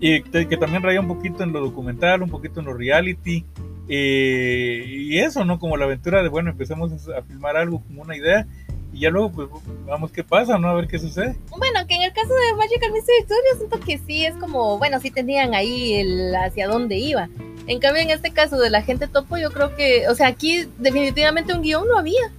y 0.00 0.22
que 0.22 0.56
también 0.56 0.82
raya 0.82 1.00
un 1.00 1.06
poquito 1.06 1.44
en 1.44 1.52
lo 1.52 1.60
documental, 1.60 2.22
un 2.22 2.30
poquito 2.30 2.58
en 2.58 2.66
lo 2.66 2.74
reality, 2.74 3.44
eh, 3.88 4.84
y 4.86 5.18
eso, 5.18 5.44
¿no? 5.44 5.58
Como 5.58 5.76
la 5.76 5.84
aventura 5.84 6.22
de, 6.22 6.28
bueno, 6.28 6.50
empezamos 6.50 7.08
a 7.08 7.22
filmar 7.22 7.56
algo 7.56 7.82
como 7.82 8.02
una 8.02 8.16
idea 8.16 8.46
y 8.92 9.00
ya 9.00 9.10
luego, 9.10 9.32
pues, 9.32 9.48
vamos 9.86 10.12
qué 10.12 10.22
pasa, 10.22 10.58
¿no? 10.58 10.68
A 10.68 10.74
ver 10.74 10.86
qué 10.86 10.98
sucede. 10.98 11.36
Bueno, 11.56 11.86
que 11.86 11.94
en 11.94 12.02
el 12.02 12.12
caso 12.12 12.34
de 12.34 12.56
Magical 12.56 12.92
Mystery 12.92 13.22
Studios 13.22 13.58
siento 13.58 13.80
que 13.80 13.98
sí 13.98 14.24
es 14.24 14.34
como, 14.36 14.78
bueno, 14.78 15.00
sí 15.00 15.10
tenían 15.10 15.54
ahí 15.54 15.94
el 15.94 16.34
hacia 16.34 16.68
dónde 16.68 16.96
iba. 16.96 17.28
En 17.66 17.78
cambio, 17.78 18.02
en 18.02 18.10
este 18.10 18.32
caso 18.32 18.58
de 18.58 18.70
la 18.70 18.82
gente 18.82 19.06
topo, 19.06 19.36
yo 19.36 19.50
creo 19.50 19.74
que, 19.76 20.08
o 20.08 20.14
sea, 20.14 20.28
aquí 20.28 20.68
definitivamente 20.78 21.54
un 21.54 21.62
guion 21.62 21.86
no 21.88 21.98
había. 21.98 22.30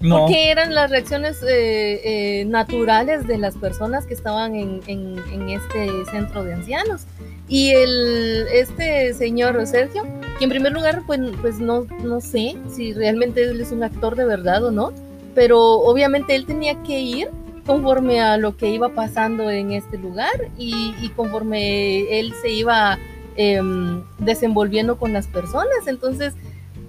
No. 0.00 0.20
Porque 0.20 0.50
eran 0.50 0.74
las 0.74 0.90
reacciones 0.90 1.42
eh, 1.42 2.00
eh, 2.04 2.44
naturales 2.46 3.26
de 3.26 3.36
las 3.36 3.56
personas 3.56 4.06
que 4.06 4.14
estaban 4.14 4.54
en, 4.54 4.80
en, 4.86 5.48
este 5.50 6.06
centro 6.06 6.42
de 6.42 6.54
ancianos. 6.54 7.02
Y 7.48 7.72
el, 7.72 8.46
este 8.52 9.12
señor 9.12 9.66
Sergio, 9.66 10.04
que 10.38 10.44
en 10.44 10.50
primer 10.50 10.72
lugar, 10.72 11.02
pues, 11.06 11.20
pues 11.42 11.58
no, 11.58 11.86
no 12.02 12.20
sé 12.22 12.56
si 12.74 12.94
realmente 12.94 13.42
él 13.42 13.60
es 13.60 13.72
un 13.72 13.82
actor 13.82 14.16
de 14.16 14.24
verdad 14.24 14.64
o 14.64 14.70
no, 14.70 14.92
pero 15.34 15.60
obviamente 15.60 16.34
él 16.34 16.46
tenía 16.46 16.82
que 16.82 16.98
ir 17.00 17.28
conforme 17.66 18.20
a 18.20 18.38
lo 18.38 18.56
que 18.56 18.70
iba 18.70 18.88
pasando 18.88 19.50
en 19.50 19.72
este 19.72 19.98
lugar 19.98 20.48
y, 20.56 20.94
y 21.02 21.10
conforme 21.10 22.18
él 22.18 22.32
se 22.40 22.50
iba 22.50 22.98
Em, 23.42 24.02
desenvolviendo 24.18 24.98
con 24.98 25.14
las 25.14 25.26
personas. 25.26 25.86
Entonces, 25.86 26.34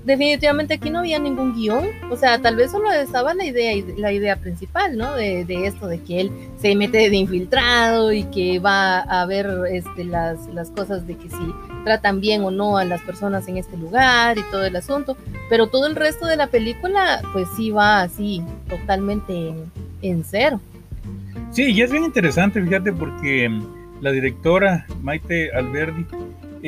definitivamente 0.03 0.73
aquí 0.73 0.89
no 0.89 0.99
había 0.99 1.17
ningún 1.17 1.53
guion, 1.53 1.85
o 2.09 2.17
sea, 2.17 2.39
tal 2.39 2.57
vez 2.57 2.71
solo 2.71 2.91
estaba 2.91 3.33
la 3.33 3.45
idea, 3.45 3.81
la 3.95 4.11
idea 4.11 4.35
principal, 4.35 4.97
¿no? 4.97 5.15
De, 5.15 5.45
esto, 5.65 5.87
de 5.87 5.99
que 6.01 6.19
él 6.19 6.31
se 6.57 6.75
mete 6.75 7.09
de 7.09 7.15
infiltrado 7.15 8.11
y 8.11 8.25
que 8.25 8.59
va 8.59 8.99
a 8.99 9.25
ver 9.25 9.47
este, 9.71 10.03
las, 10.03 10.39
cosas 10.75 11.07
de 11.07 11.15
que 11.15 11.29
si 11.29 11.53
tratan 11.85 12.19
bien 12.19 12.43
o 12.43 12.51
no 12.51 12.77
a 12.77 12.83
las 12.83 12.99
personas 12.99 13.47
en 13.47 13.55
este 13.55 13.77
lugar 13.77 14.37
y 14.37 14.43
todo 14.51 14.65
el 14.65 14.75
asunto, 14.75 15.15
pero 15.49 15.67
todo 15.67 15.87
el 15.87 15.95
resto 15.95 16.25
de 16.25 16.35
la 16.35 16.47
película, 16.47 17.21
pues 17.31 17.47
sí 17.55 17.71
va 17.71 18.01
así, 18.01 18.43
totalmente 18.67 19.31
en, 19.31 19.71
en 20.01 20.25
cero. 20.25 20.59
Sí, 21.51 21.71
y 21.71 21.81
es 21.81 21.89
bien 21.89 22.03
interesante, 22.03 22.61
fíjate, 22.61 22.91
porque 22.91 23.49
la 24.01 24.11
directora 24.11 24.85
Maite 25.01 25.51
Alberdi, 25.55 26.05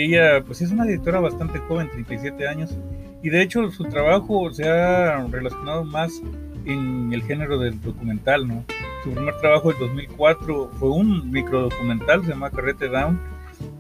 ella 0.02 0.44
pues 0.46 0.62
es 0.62 0.72
una 0.72 0.86
directora 0.86 1.20
bastante 1.20 1.60
joven, 1.60 1.90
37 1.92 2.48
años, 2.48 2.78
y 3.22 3.30
de 3.30 3.42
hecho 3.42 3.72
su 3.72 3.86
trabajo 3.86 4.52
se 4.52 4.68
ha 4.68 5.26
relacionado 5.28 5.84
más 5.84 6.22
en 6.66 7.12
el 7.14 7.24
género 7.24 7.60
del 7.60 7.80
documental, 7.82 8.48
¿no? 8.48 8.66
Su 9.04 9.12
primer 9.12 9.36
trabajo 9.38 9.72
en 9.72 9.80
2004 9.80 10.72
fue 10.80 10.90
un 10.90 11.30
microdocumental, 11.32 12.24
se 12.24 12.30
llama 12.30 12.52
Carrete 12.52 12.88
Down, 12.88 13.20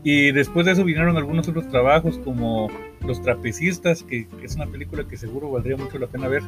y 0.03 0.31
después 0.31 0.65
de 0.65 0.73
eso 0.73 0.83
vinieron 0.83 1.15
algunos 1.15 1.47
otros 1.47 1.69
trabajos 1.69 2.17
como 2.19 2.69
Los 3.05 3.21
Trapecistas, 3.21 4.03
que, 4.03 4.27
es 4.41 4.55
una 4.55 4.67
película 4.67 5.05
que 5.05 5.15
seguro 5.15 5.49
valdría 5.49 5.77
mucho 5.77 5.97
la 5.97 6.07
pena 6.07 6.27
ver. 6.27 6.43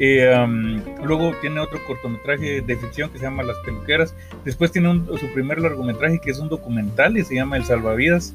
Eh, 0.00 0.80
luego 1.04 1.32
tiene 1.40 1.60
otro 1.60 1.78
cortometraje 1.86 2.60
de 2.60 2.76
ficción 2.76 3.10
que 3.10 3.18
se 3.18 3.24
llama 3.24 3.44
Las 3.44 3.56
Peluqueras. 3.58 4.14
Después 4.44 4.72
tiene 4.72 5.00
su 5.18 5.32
primer 5.32 5.60
largometraje 5.60 6.18
que 6.18 6.30
es 6.30 6.38
un 6.38 6.48
documental 6.48 7.16
y 7.16 7.24
se 7.24 7.36
llama 7.36 7.56
El 7.56 7.64
Salvavidas. 7.64 8.34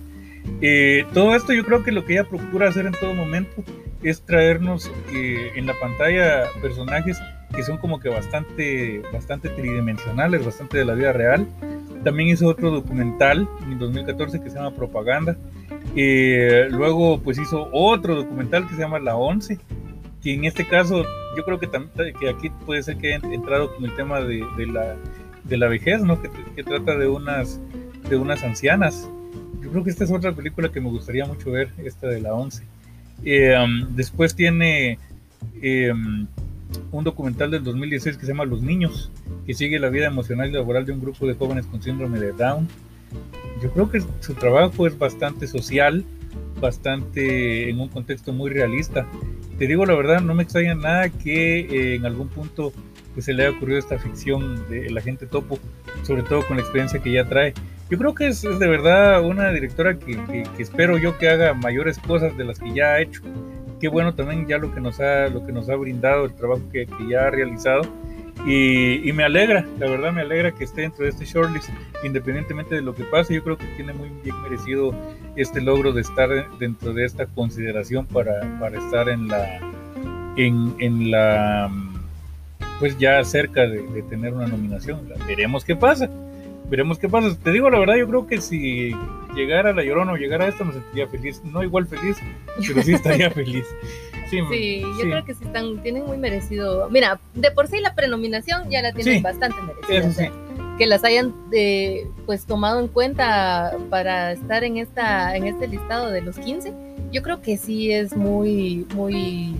Eh, 0.61 1.05
todo 1.13 1.35
esto 1.35 1.53
yo 1.53 1.65
creo 1.65 1.83
que 1.83 1.91
lo 1.91 2.05
que 2.05 2.13
ella 2.13 2.23
procura 2.23 2.69
hacer 2.69 2.85
en 2.85 2.93
todo 2.93 3.13
momento 3.13 3.63
es 4.01 4.21
traernos 4.23 4.91
eh, 5.13 5.51
en 5.55 5.65
la 5.65 5.73
pantalla 5.79 6.43
personajes 6.61 7.17
que 7.55 7.63
son 7.63 7.77
como 7.77 7.99
que 7.99 8.09
bastante, 8.09 9.01
bastante 9.11 9.49
tridimensionales, 9.49 10.43
bastante 10.43 10.79
de 10.79 10.85
la 10.85 10.93
vida 10.93 11.13
real. 11.13 11.47
También 12.03 12.29
hizo 12.29 12.47
otro 12.47 12.71
documental 12.71 13.47
en 13.63 13.79
2014 13.79 14.41
que 14.41 14.49
se 14.49 14.57
llama 14.57 14.75
Propaganda. 14.75 15.37
Eh, 15.95 16.67
luego 16.71 17.21
pues 17.21 17.37
hizo 17.37 17.69
otro 17.71 18.15
documental 18.15 18.67
que 18.67 18.75
se 18.75 18.81
llama 18.81 18.99
La 18.99 19.15
Once, 19.15 19.59
que 20.21 20.33
en 20.33 20.45
este 20.45 20.65
caso 20.65 21.05
yo 21.37 21.43
creo 21.45 21.59
que, 21.59 21.69
que 22.19 22.29
aquí 22.29 22.49
puede 22.65 22.83
ser 22.83 22.97
que 22.97 23.13
haya 23.13 23.27
entrado 23.33 23.73
con 23.75 23.85
el 23.85 23.95
tema 23.95 24.21
de, 24.21 24.43
de, 24.57 24.67
la, 24.67 24.95
de 25.43 25.57
la 25.57 25.67
vejez, 25.67 26.01
¿no? 26.01 26.21
Que, 26.21 26.29
que, 26.55 26.63
trata 26.63 26.97
de 26.97 27.07
unas, 27.07 27.61
de 28.09 28.15
unas 28.15 28.43
ancianas. 28.43 29.09
Creo 29.73 29.83
que 29.83 29.89
esta 29.89 30.03
es 30.03 30.11
otra 30.11 30.33
película 30.33 30.71
que 30.71 30.79
me 30.79 30.89
gustaría 30.89 31.25
mucho 31.25 31.49
ver, 31.49 31.71
esta 31.83 32.07
de 32.07 32.21
La 32.21 32.33
Once. 32.33 32.63
Eh, 33.25 33.57
um, 33.57 33.95
después 33.95 34.35
tiene... 34.35 34.99
Eh, 35.61 35.91
un 36.91 37.03
documental 37.03 37.51
del 37.51 37.63
2016 37.63 38.17
que 38.17 38.25
se 38.25 38.31
llama 38.31 38.45
Los 38.45 38.61
Niños, 38.61 39.11
que 39.45 39.53
sigue 39.53 39.79
la 39.79 39.89
vida 39.89 40.07
emocional 40.07 40.49
y 40.49 40.53
laboral 40.53 40.85
de 40.85 40.93
un 40.93 41.01
grupo 41.01 41.27
de 41.27 41.33
jóvenes 41.35 41.65
con 41.65 41.81
síndrome 41.81 42.19
de 42.19 42.31
Down. 42.31 42.67
Yo 43.61 43.71
creo 43.71 43.89
que 43.89 44.01
su 44.19 44.33
trabajo 44.33 44.87
es 44.87 44.97
bastante 44.97 45.47
social, 45.47 46.03
bastante 46.59 47.69
en 47.69 47.79
un 47.79 47.89
contexto 47.89 48.33
muy 48.33 48.49
realista. 48.49 49.07
Te 49.57 49.67
digo 49.67 49.85
la 49.85 49.95
verdad, 49.95 50.21
no 50.21 50.33
me 50.33 50.43
extraña 50.43 50.75
nada 50.75 51.09
que 51.09 51.59
eh, 51.59 51.95
en 51.95 52.05
algún 52.05 52.27
punto 52.27 52.73
pues, 53.13 53.25
se 53.25 53.33
le 53.33 53.45
haya 53.45 53.55
ocurrido 53.55 53.79
esta 53.79 53.99
ficción 53.99 54.67
de 54.69 54.89
la 54.89 55.01
gente 55.01 55.25
topo, 55.25 55.59
sobre 56.03 56.23
todo 56.23 56.45
con 56.45 56.57
la 56.57 56.63
experiencia 56.63 56.99
que 56.99 57.11
ya 57.11 57.25
trae. 57.25 57.53
Yo 57.89 57.97
creo 57.97 58.15
que 58.15 58.27
es, 58.27 58.41
de 58.41 58.67
verdad 58.67 59.23
una 59.23 59.51
directora 59.51 59.97
que, 59.99 60.17
que 60.55 60.63
espero 60.63 60.97
yo 60.97 61.17
que 61.17 61.29
haga 61.29 61.53
mayores 61.53 61.99
cosas 61.99 62.35
de 62.37 62.43
las 62.43 62.59
que 62.59 62.73
ya 62.73 62.93
ha 62.93 63.01
hecho 63.01 63.21
qué 63.83 63.89
bueno 63.89 64.15
también 64.15 64.47
ya 64.47 64.59
lo 64.59 64.73
que 64.73 64.79
nos 64.79 65.01
ha, 65.01 65.27
lo 65.27 65.45
que 65.45 65.51
nos 65.51 65.67
ha 65.67 65.75
brindado, 65.75 66.23
el 66.23 66.33
trabajo 66.33 66.61
que, 66.71 66.87
ya 67.09 67.27
ha 67.27 67.29
realizado. 67.29 67.81
Y, 68.47 69.11
me 69.11 69.25
alegra, 69.25 69.65
la 69.77 69.89
verdad 69.89 70.13
me 70.13 70.21
alegra 70.21 70.53
que 70.53 70.63
esté 70.63 70.83
dentro 70.83 71.03
de 71.03 71.09
este 71.09 71.25
shortlist, 71.25 71.67
independientemente 72.01 72.75
de 72.75 72.81
lo 72.81 72.95
que 72.95 73.03
pase. 73.03 73.33
Yo 73.33 73.43
creo 73.43 73.57
que 73.57 73.65
tiene 73.75 73.91
muy 73.91 74.07
bien 74.23 74.41
merecido 74.41 74.95
este 75.35 75.59
logro 75.59 75.91
de 75.91 75.99
estar 75.99 76.29
dentro 76.59 76.93
de 76.93 77.03
esta 77.03 77.25
consideración 77.25 78.05
para, 78.05 78.57
para 78.57 78.79
estar 78.79 79.09
en 79.09 79.27
la, 79.27 79.59
en, 80.37 80.73
en, 80.79 81.11
la, 81.11 81.69
pues 82.79 82.97
ya 82.97 83.21
cerca 83.25 83.67
de, 83.67 83.81
de 83.85 84.01
tener 84.03 84.33
una 84.33 84.47
nominación. 84.47 85.01
Veremos 85.27 85.65
qué 85.65 85.75
pasa 85.75 86.09
veremos 86.69 86.99
qué 86.99 87.09
pasa. 87.09 87.35
Te 87.37 87.51
digo 87.51 87.69
la 87.69 87.79
verdad, 87.79 87.95
yo 87.95 88.07
creo 88.07 88.27
que 88.27 88.41
si 88.41 88.95
llegara 89.35 89.73
la 89.73 89.83
Llorona 89.83 90.13
o 90.13 90.17
llegara 90.17 90.47
esto, 90.47 90.65
me 90.65 90.73
sentiría 90.73 91.07
feliz. 91.07 91.41
No 91.43 91.63
igual 91.63 91.87
feliz, 91.87 92.17
pero 92.67 92.81
sí 92.81 92.93
estaría 92.93 93.29
feliz. 93.31 93.65
Sí, 94.29 94.81
yo 94.81 95.01
creo 95.01 95.25
que 95.25 95.35
sí 95.35 95.43
están, 95.43 95.81
tienen 95.83 96.05
muy 96.05 96.17
merecido. 96.17 96.89
Mira, 96.89 97.19
de 97.35 97.51
por 97.51 97.67
sí 97.67 97.79
la 97.79 97.93
prenominación 97.93 98.69
ya 98.69 98.81
la 98.81 98.91
tienen 98.91 99.21
bastante 99.21 99.57
merecida. 99.61 100.31
que 100.77 100.87
las 100.87 101.03
hayan 101.03 101.35
eh, 101.51 102.07
pues 102.25 102.45
tomado 102.45 102.79
en 102.79 102.87
cuenta 102.87 103.77
para 103.91 104.31
estar 104.31 104.63
en 104.63 104.77
esta 104.77 105.35
en 105.35 105.45
este 105.45 105.67
listado 105.67 106.09
de 106.09 106.21
los 106.21 106.39
15, 106.39 106.73
yo 107.11 107.21
creo 107.21 107.41
que 107.41 107.57
sí 107.57 107.91
es 107.91 108.15
muy 108.15 108.87
muy 108.95 109.55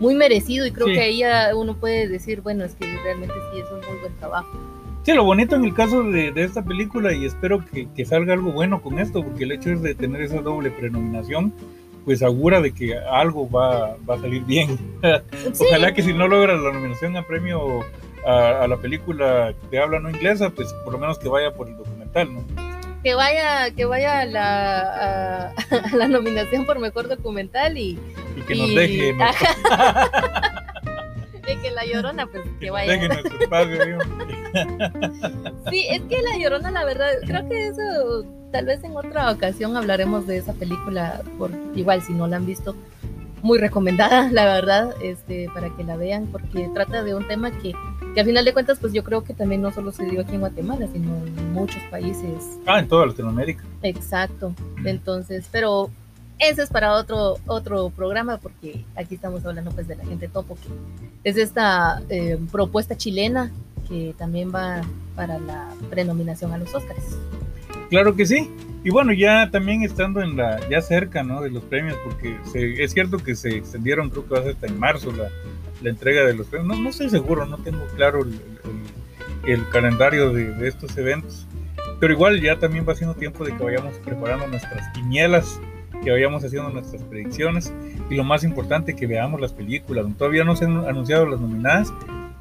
muy 0.00 0.14
merecido 0.14 0.66
y 0.66 0.72
creo 0.72 0.86
que 0.86 1.00
ahí 1.00 1.22
uno 1.54 1.76
puede 1.76 2.08
decir, 2.08 2.40
bueno, 2.40 2.64
es 2.64 2.74
que 2.74 2.86
realmente 3.04 3.34
sí 3.52 3.60
es 3.60 3.66
un 3.70 3.78
muy 3.88 4.00
buen 4.00 4.16
trabajo. 4.16 4.77
Sí, 5.08 5.14
lo 5.14 5.24
bonito 5.24 5.56
en 5.56 5.64
el 5.64 5.72
caso 5.72 6.02
de, 6.02 6.34
esta 6.36 6.62
película, 6.62 7.14
y 7.14 7.24
espero 7.24 7.64
que, 7.64 8.04
salga 8.04 8.34
algo 8.34 8.52
bueno 8.52 8.82
con 8.82 8.98
esto, 8.98 9.24
porque 9.24 9.44
el 9.44 9.52
hecho 9.52 9.70
es 9.70 9.80
de 9.80 9.94
tener 9.94 10.20
esa 10.20 10.42
doble 10.42 10.70
prenominación, 10.70 11.54
pues 12.04 12.22
augura 12.22 12.60
de 12.60 12.74
que 12.74 12.94
algo 12.94 13.48
va, 13.48 13.94
a 13.94 14.18
salir 14.20 14.44
bien. 14.44 14.78
Ojalá 15.60 15.94
que 15.94 16.02
si 16.02 16.12
no 16.12 16.28
logra 16.28 16.58
la 16.58 16.72
nominación 16.74 17.16
a 17.16 17.22
premio 17.22 17.86
a, 18.26 18.66
la 18.68 18.76
película 18.76 19.54
de 19.70 19.78
habla 19.78 19.98
no 19.98 20.10
inglesa, 20.10 20.50
pues 20.50 20.74
por 20.84 20.92
lo 20.92 20.98
menos 20.98 21.18
que 21.18 21.30
vaya 21.30 21.54
por 21.54 21.68
el 21.68 21.78
documental, 21.78 22.34
¿no? 22.34 22.44
Que 23.02 23.14
vaya, 23.14 23.70
que 23.74 23.86
vaya 23.86 24.20
a 24.20 24.26
la, 24.26 25.54
la 25.96 26.08
nominación 26.08 26.66
por 26.66 26.80
mejor 26.80 27.08
documental 27.08 27.78
y, 27.78 27.98
y 28.36 28.42
que 28.42 28.54
nos 28.56 28.74
deje. 28.74 29.16
que 31.62 31.70
la 31.70 31.86
llorona, 31.86 32.26
pues 32.26 32.44
que 32.60 32.70
vaya. 32.70 33.08
sí, 35.70 35.86
es 35.90 36.02
que 36.02 36.22
la 36.22 36.38
llorona, 36.38 36.70
la 36.70 36.84
verdad, 36.84 37.08
creo 37.26 37.48
que 37.48 37.68
eso, 37.68 38.24
tal 38.52 38.66
vez 38.66 38.82
en 38.84 38.96
otra 38.96 39.30
ocasión 39.30 39.76
hablaremos 39.76 40.26
de 40.26 40.38
esa 40.38 40.52
película, 40.52 41.22
por 41.38 41.50
igual 41.74 42.02
si 42.02 42.12
no 42.12 42.26
la 42.26 42.36
han 42.36 42.46
visto, 42.46 42.74
muy 43.42 43.58
recomendada, 43.58 44.28
la 44.32 44.44
verdad, 44.44 44.94
este, 45.02 45.48
para 45.54 45.74
que 45.76 45.84
la 45.84 45.96
vean, 45.96 46.26
porque 46.26 46.68
trata 46.74 47.02
de 47.02 47.14
un 47.14 47.26
tema 47.26 47.50
que, 47.50 47.72
que 48.14 48.20
al 48.20 48.26
final 48.26 48.44
de 48.44 48.52
cuentas, 48.52 48.78
pues 48.80 48.92
yo 48.92 49.04
creo 49.04 49.24
que 49.24 49.34
también 49.34 49.62
no 49.62 49.70
solo 49.72 49.92
se 49.92 50.04
dio 50.04 50.20
aquí 50.20 50.34
en 50.34 50.40
Guatemala, 50.40 50.88
sino 50.92 51.16
en 51.26 51.52
muchos 51.52 51.82
países. 51.90 52.58
Ah, 52.66 52.78
en 52.78 52.88
toda 52.88 53.06
Latinoamérica. 53.06 53.64
Exacto. 53.82 54.54
Entonces, 54.84 55.48
pero 55.50 55.90
ese 56.38 56.62
es 56.62 56.70
para 56.70 56.94
otro, 56.94 57.38
otro 57.46 57.90
programa 57.90 58.38
porque 58.38 58.84
aquí 58.94 59.16
estamos 59.16 59.44
hablando 59.44 59.72
pues 59.72 59.88
de 59.88 59.96
la 59.96 60.04
gente 60.04 60.28
topo, 60.28 60.56
que 60.56 61.28
es 61.28 61.36
esta 61.36 62.00
eh, 62.08 62.38
propuesta 62.52 62.96
chilena 62.96 63.50
que 63.88 64.14
también 64.18 64.52
va 64.54 64.82
para 65.16 65.38
la 65.38 65.72
prenominación 65.90 66.52
a 66.52 66.58
los 66.58 66.74
Oscars. 66.74 67.16
Claro 67.90 68.14
que 68.14 68.26
sí. 68.26 68.50
Y 68.84 68.90
bueno, 68.90 69.12
ya 69.12 69.50
también 69.50 69.82
estando 69.82 70.22
en 70.22 70.36
la, 70.36 70.60
ya 70.68 70.80
cerca, 70.80 71.22
¿no? 71.22 71.40
De 71.40 71.50
los 71.50 71.64
premios, 71.64 71.96
porque 72.04 72.36
es 72.82 72.92
cierto 72.92 73.18
que 73.18 73.34
se 73.34 73.56
extendieron, 73.56 74.10
creo 74.10 74.26
que 74.26 74.34
va 74.34 74.40
a 74.40 74.42
ser 74.42 74.52
hasta 74.52 74.66
en 74.66 74.78
marzo 74.78 75.12
la, 75.12 75.28
la 75.82 75.90
entrega 75.90 76.24
de 76.24 76.34
los 76.34 76.46
premios. 76.46 76.76
No, 76.76 76.82
no 76.82 76.90
estoy 76.90 77.10
seguro, 77.10 77.46
no 77.46 77.58
tengo 77.58 77.84
claro 77.96 78.22
el, 78.22 78.40
el, 79.46 79.68
calendario 79.70 80.32
de, 80.32 80.52
de, 80.54 80.68
estos 80.68 80.96
eventos. 80.96 81.46
Pero 81.98 82.12
igual 82.12 82.40
ya 82.40 82.58
también 82.58 82.86
va 82.88 82.94
siendo 82.94 83.14
tiempo 83.16 83.44
de 83.44 83.56
que 83.56 83.64
vayamos 83.64 83.96
preparando 84.04 84.46
nuestras 84.46 84.88
quinielas, 84.94 85.60
que 86.04 86.12
vayamos 86.12 86.44
haciendo 86.44 86.70
nuestras 86.70 87.02
predicciones 87.02 87.72
y 88.08 88.14
lo 88.14 88.22
más 88.22 88.44
importante, 88.44 88.94
que 88.94 89.06
veamos 89.06 89.40
las 89.40 89.52
películas. 89.52 90.06
Todavía 90.16 90.44
no 90.44 90.54
se 90.54 90.66
han 90.66 90.86
anunciado 90.86 91.26
las 91.26 91.40
nominadas, 91.40 91.92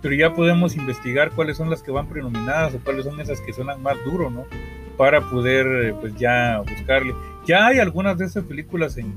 pero 0.01 0.15
ya 0.15 0.33
podemos 0.33 0.75
investigar 0.75 1.31
cuáles 1.31 1.57
son 1.57 1.69
las 1.69 1.81
que 1.81 1.91
van 1.91 2.07
prenominadas 2.07 2.75
o 2.75 2.79
cuáles 2.79 3.05
son 3.05 3.19
esas 3.19 3.41
que 3.41 3.53
suenan 3.53 3.81
más 3.81 3.97
duro, 4.05 4.29
¿no? 4.29 4.45
Para 4.97 5.21
poder, 5.29 5.95
pues 5.99 6.15
ya 6.15 6.60
buscarle. 6.60 7.13
Ya 7.45 7.67
hay 7.67 7.79
algunas 7.79 8.17
de 8.17 8.25
esas 8.25 8.43
películas 8.43 8.97
en, 8.97 9.15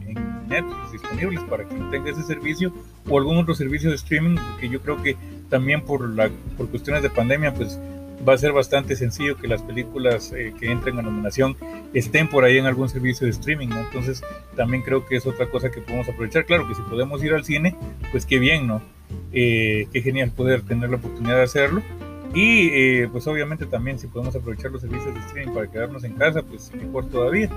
Netflix 0.50 0.92
disponibles 0.92 1.40
para 1.44 1.62
quien 1.62 1.90
tenga 1.92 2.10
ese 2.10 2.24
servicio 2.24 2.72
o 3.08 3.16
algún 3.16 3.36
otro 3.36 3.54
servicio 3.54 3.88
de 3.88 3.94
streaming, 3.94 4.36
porque 4.36 4.68
yo 4.68 4.80
creo 4.80 5.00
que 5.00 5.16
también 5.48 5.82
por, 5.82 6.08
la, 6.10 6.28
por 6.56 6.68
cuestiones 6.68 7.04
de 7.04 7.10
pandemia, 7.10 7.54
pues 7.54 7.78
va 8.26 8.34
a 8.34 8.38
ser 8.38 8.52
bastante 8.52 8.96
sencillo 8.96 9.36
que 9.36 9.48
las 9.48 9.62
películas 9.62 10.32
eh, 10.32 10.52
que 10.58 10.70
entren 10.70 10.98
a 10.98 11.02
nominación 11.02 11.56
estén 11.94 12.28
por 12.28 12.44
ahí 12.44 12.58
en 12.58 12.66
algún 12.66 12.88
servicio 12.88 13.26
de 13.26 13.30
streaming, 13.30 13.68
¿no? 13.68 13.80
Entonces 13.80 14.22
también 14.56 14.82
creo 14.82 15.06
que 15.06 15.16
es 15.16 15.26
otra 15.26 15.48
cosa 15.48 15.70
que 15.70 15.80
podemos 15.80 16.08
aprovechar. 16.08 16.44
Claro 16.44 16.68
que 16.68 16.74
si 16.74 16.82
podemos 16.82 17.22
ir 17.24 17.32
al 17.32 17.44
cine, 17.44 17.76
pues 18.10 18.26
qué 18.26 18.38
bien, 18.38 18.66
¿no? 18.66 18.82
Eh, 19.32 19.88
qué 19.92 20.02
genial 20.02 20.30
poder 20.30 20.62
tener 20.62 20.90
la 20.90 20.96
oportunidad 20.96 21.36
de 21.36 21.42
hacerlo. 21.42 21.82
Y 22.34 22.68
eh, 22.68 23.08
pues 23.10 23.26
obviamente 23.26 23.66
también 23.66 23.98
si 23.98 24.06
podemos 24.06 24.36
aprovechar 24.36 24.70
los 24.70 24.82
servicios 24.82 25.14
de 25.14 25.20
streaming 25.20 25.52
para 25.52 25.70
quedarnos 25.70 26.04
en 26.04 26.12
casa, 26.12 26.42
pues 26.42 26.72
mejor 26.74 27.08
todavía. 27.08 27.50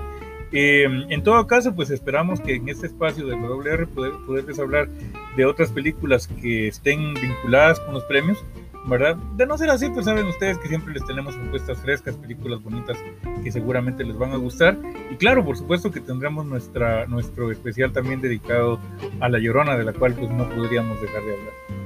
en 0.50 1.22
todo 1.22 1.46
caso, 1.46 1.74
pues 1.74 1.90
esperamos 1.90 2.40
que 2.40 2.54
en 2.56 2.68
este 2.68 2.86
espacio 2.86 3.26
del 3.26 3.40
WR 3.40 3.86
poder, 3.88 4.12
poderles 4.26 4.58
hablar 4.58 4.88
de 5.36 5.44
otras 5.44 5.70
películas 5.70 6.26
que 6.26 6.68
estén 6.68 7.14
vinculadas 7.14 7.80
con 7.80 7.94
los 7.94 8.04
premios 8.04 8.44
¿verdad? 8.86 9.16
De 9.36 9.46
no 9.46 9.56
ser 9.56 9.70
así, 9.70 9.88
pues 9.88 10.04
saben 10.04 10.26
ustedes 10.26 10.58
que 10.58 10.68
siempre 10.68 10.94
les 10.94 11.04
tenemos 11.06 11.34
propuestas 11.34 11.78
frescas, 11.78 12.16
películas 12.16 12.62
bonitas 12.62 12.98
que 13.42 13.50
seguramente 13.50 14.04
les 14.04 14.16
van 14.16 14.32
a 14.32 14.36
gustar. 14.36 14.78
Y 15.10 15.16
claro, 15.16 15.44
por 15.44 15.56
supuesto 15.56 15.90
que 15.90 16.00
tendremos 16.00 16.44
nuestra, 16.46 17.06
nuestro 17.06 17.50
especial 17.50 17.92
también 17.92 18.20
dedicado 18.20 18.78
a 19.20 19.28
La 19.28 19.38
Llorona, 19.38 19.76
de 19.76 19.84
la 19.84 19.92
cual 19.92 20.14
pues 20.14 20.30
no 20.30 20.48
podríamos 20.50 21.00
dejar 21.00 21.22
de 21.24 21.32
hablar. 21.32 21.84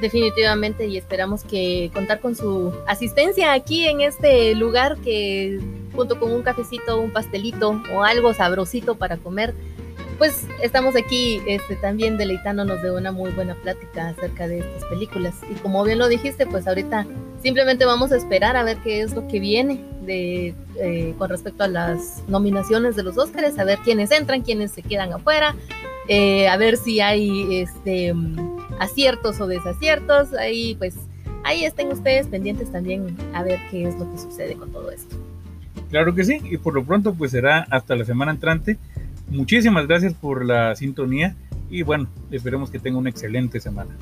Definitivamente 0.00 0.86
y 0.88 0.96
esperamos 0.96 1.44
que 1.44 1.90
contar 1.94 2.18
con 2.20 2.34
su 2.34 2.72
asistencia 2.88 3.52
aquí 3.52 3.86
en 3.86 4.00
este 4.00 4.52
lugar 4.56 4.96
que 4.96 5.60
junto 5.94 6.18
con 6.18 6.32
un 6.32 6.42
cafecito, 6.42 7.00
un 7.00 7.12
pastelito 7.12 7.80
o 7.94 8.02
algo 8.02 8.34
sabrosito 8.34 8.96
para 8.96 9.16
comer, 9.16 9.54
pues 10.22 10.46
estamos 10.62 10.94
aquí 10.94 11.42
este, 11.48 11.74
también 11.74 12.16
deleitándonos 12.16 12.80
de 12.80 12.92
una 12.92 13.10
muy 13.10 13.32
buena 13.32 13.56
plática 13.56 14.10
acerca 14.10 14.46
de 14.46 14.60
estas 14.60 14.84
películas. 14.84 15.34
Y 15.50 15.54
como 15.54 15.82
bien 15.82 15.98
lo 15.98 16.06
dijiste, 16.06 16.46
pues 16.46 16.68
ahorita 16.68 17.08
simplemente 17.42 17.84
vamos 17.86 18.12
a 18.12 18.18
esperar 18.18 18.56
a 18.56 18.62
ver 18.62 18.76
qué 18.84 19.00
es 19.00 19.14
lo 19.14 19.26
que 19.26 19.40
viene 19.40 19.80
de, 20.06 20.54
eh, 20.78 21.12
con 21.18 21.28
respecto 21.28 21.64
a 21.64 21.66
las 21.66 22.22
nominaciones 22.28 22.94
de 22.94 23.02
los 23.02 23.18
Óscares, 23.18 23.58
a 23.58 23.64
ver 23.64 23.80
quiénes 23.80 24.12
entran, 24.12 24.42
quiénes 24.42 24.70
se 24.70 24.82
quedan 24.84 25.12
afuera, 25.12 25.56
eh, 26.06 26.46
a 26.46 26.56
ver 26.56 26.76
si 26.76 27.00
hay 27.00 27.56
este, 27.56 28.14
aciertos 28.78 29.40
o 29.40 29.48
desaciertos. 29.48 30.34
Ahí 30.34 30.76
pues 30.76 30.94
ahí 31.42 31.64
estén 31.64 31.88
ustedes 31.88 32.28
pendientes 32.28 32.70
también 32.70 33.16
a 33.34 33.42
ver 33.42 33.58
qué 33.72 33.88
es 33.88 33.98
lo 33.98 34.08
que 34.08 34.18
sucede 34.18 34.54
con 34.54 34.70
todo 34.70 34.92
esto. 34.92 35.16
Claro 35.90 36.14
que 36.14 36.22
sí, 36.22 36.40
y 36.44 36.58
por 36.58 36.74
lo 36.74 36.84
pronto 36.84 37.12
pues 37.12 37.32
será 37.32 37.66
hasta 37.70 37.96
la 37.96 38.04
semana 38.04 38.30
entrante 38.30 38.78
Muchísimas 39.32 39.86
gracias 39.86 40.12
por 40.12 40.44
la 40.44 40.76
sintonía 40.76 41.34
y 41.70 41.82
bueno, 41.82 42.06
esperemos 42.30 42.70
que 42.70 42.78
tenga 42.78 42.98
una 42.98 43.08
excelente 43.08 43.60
semana. 43.60 43.96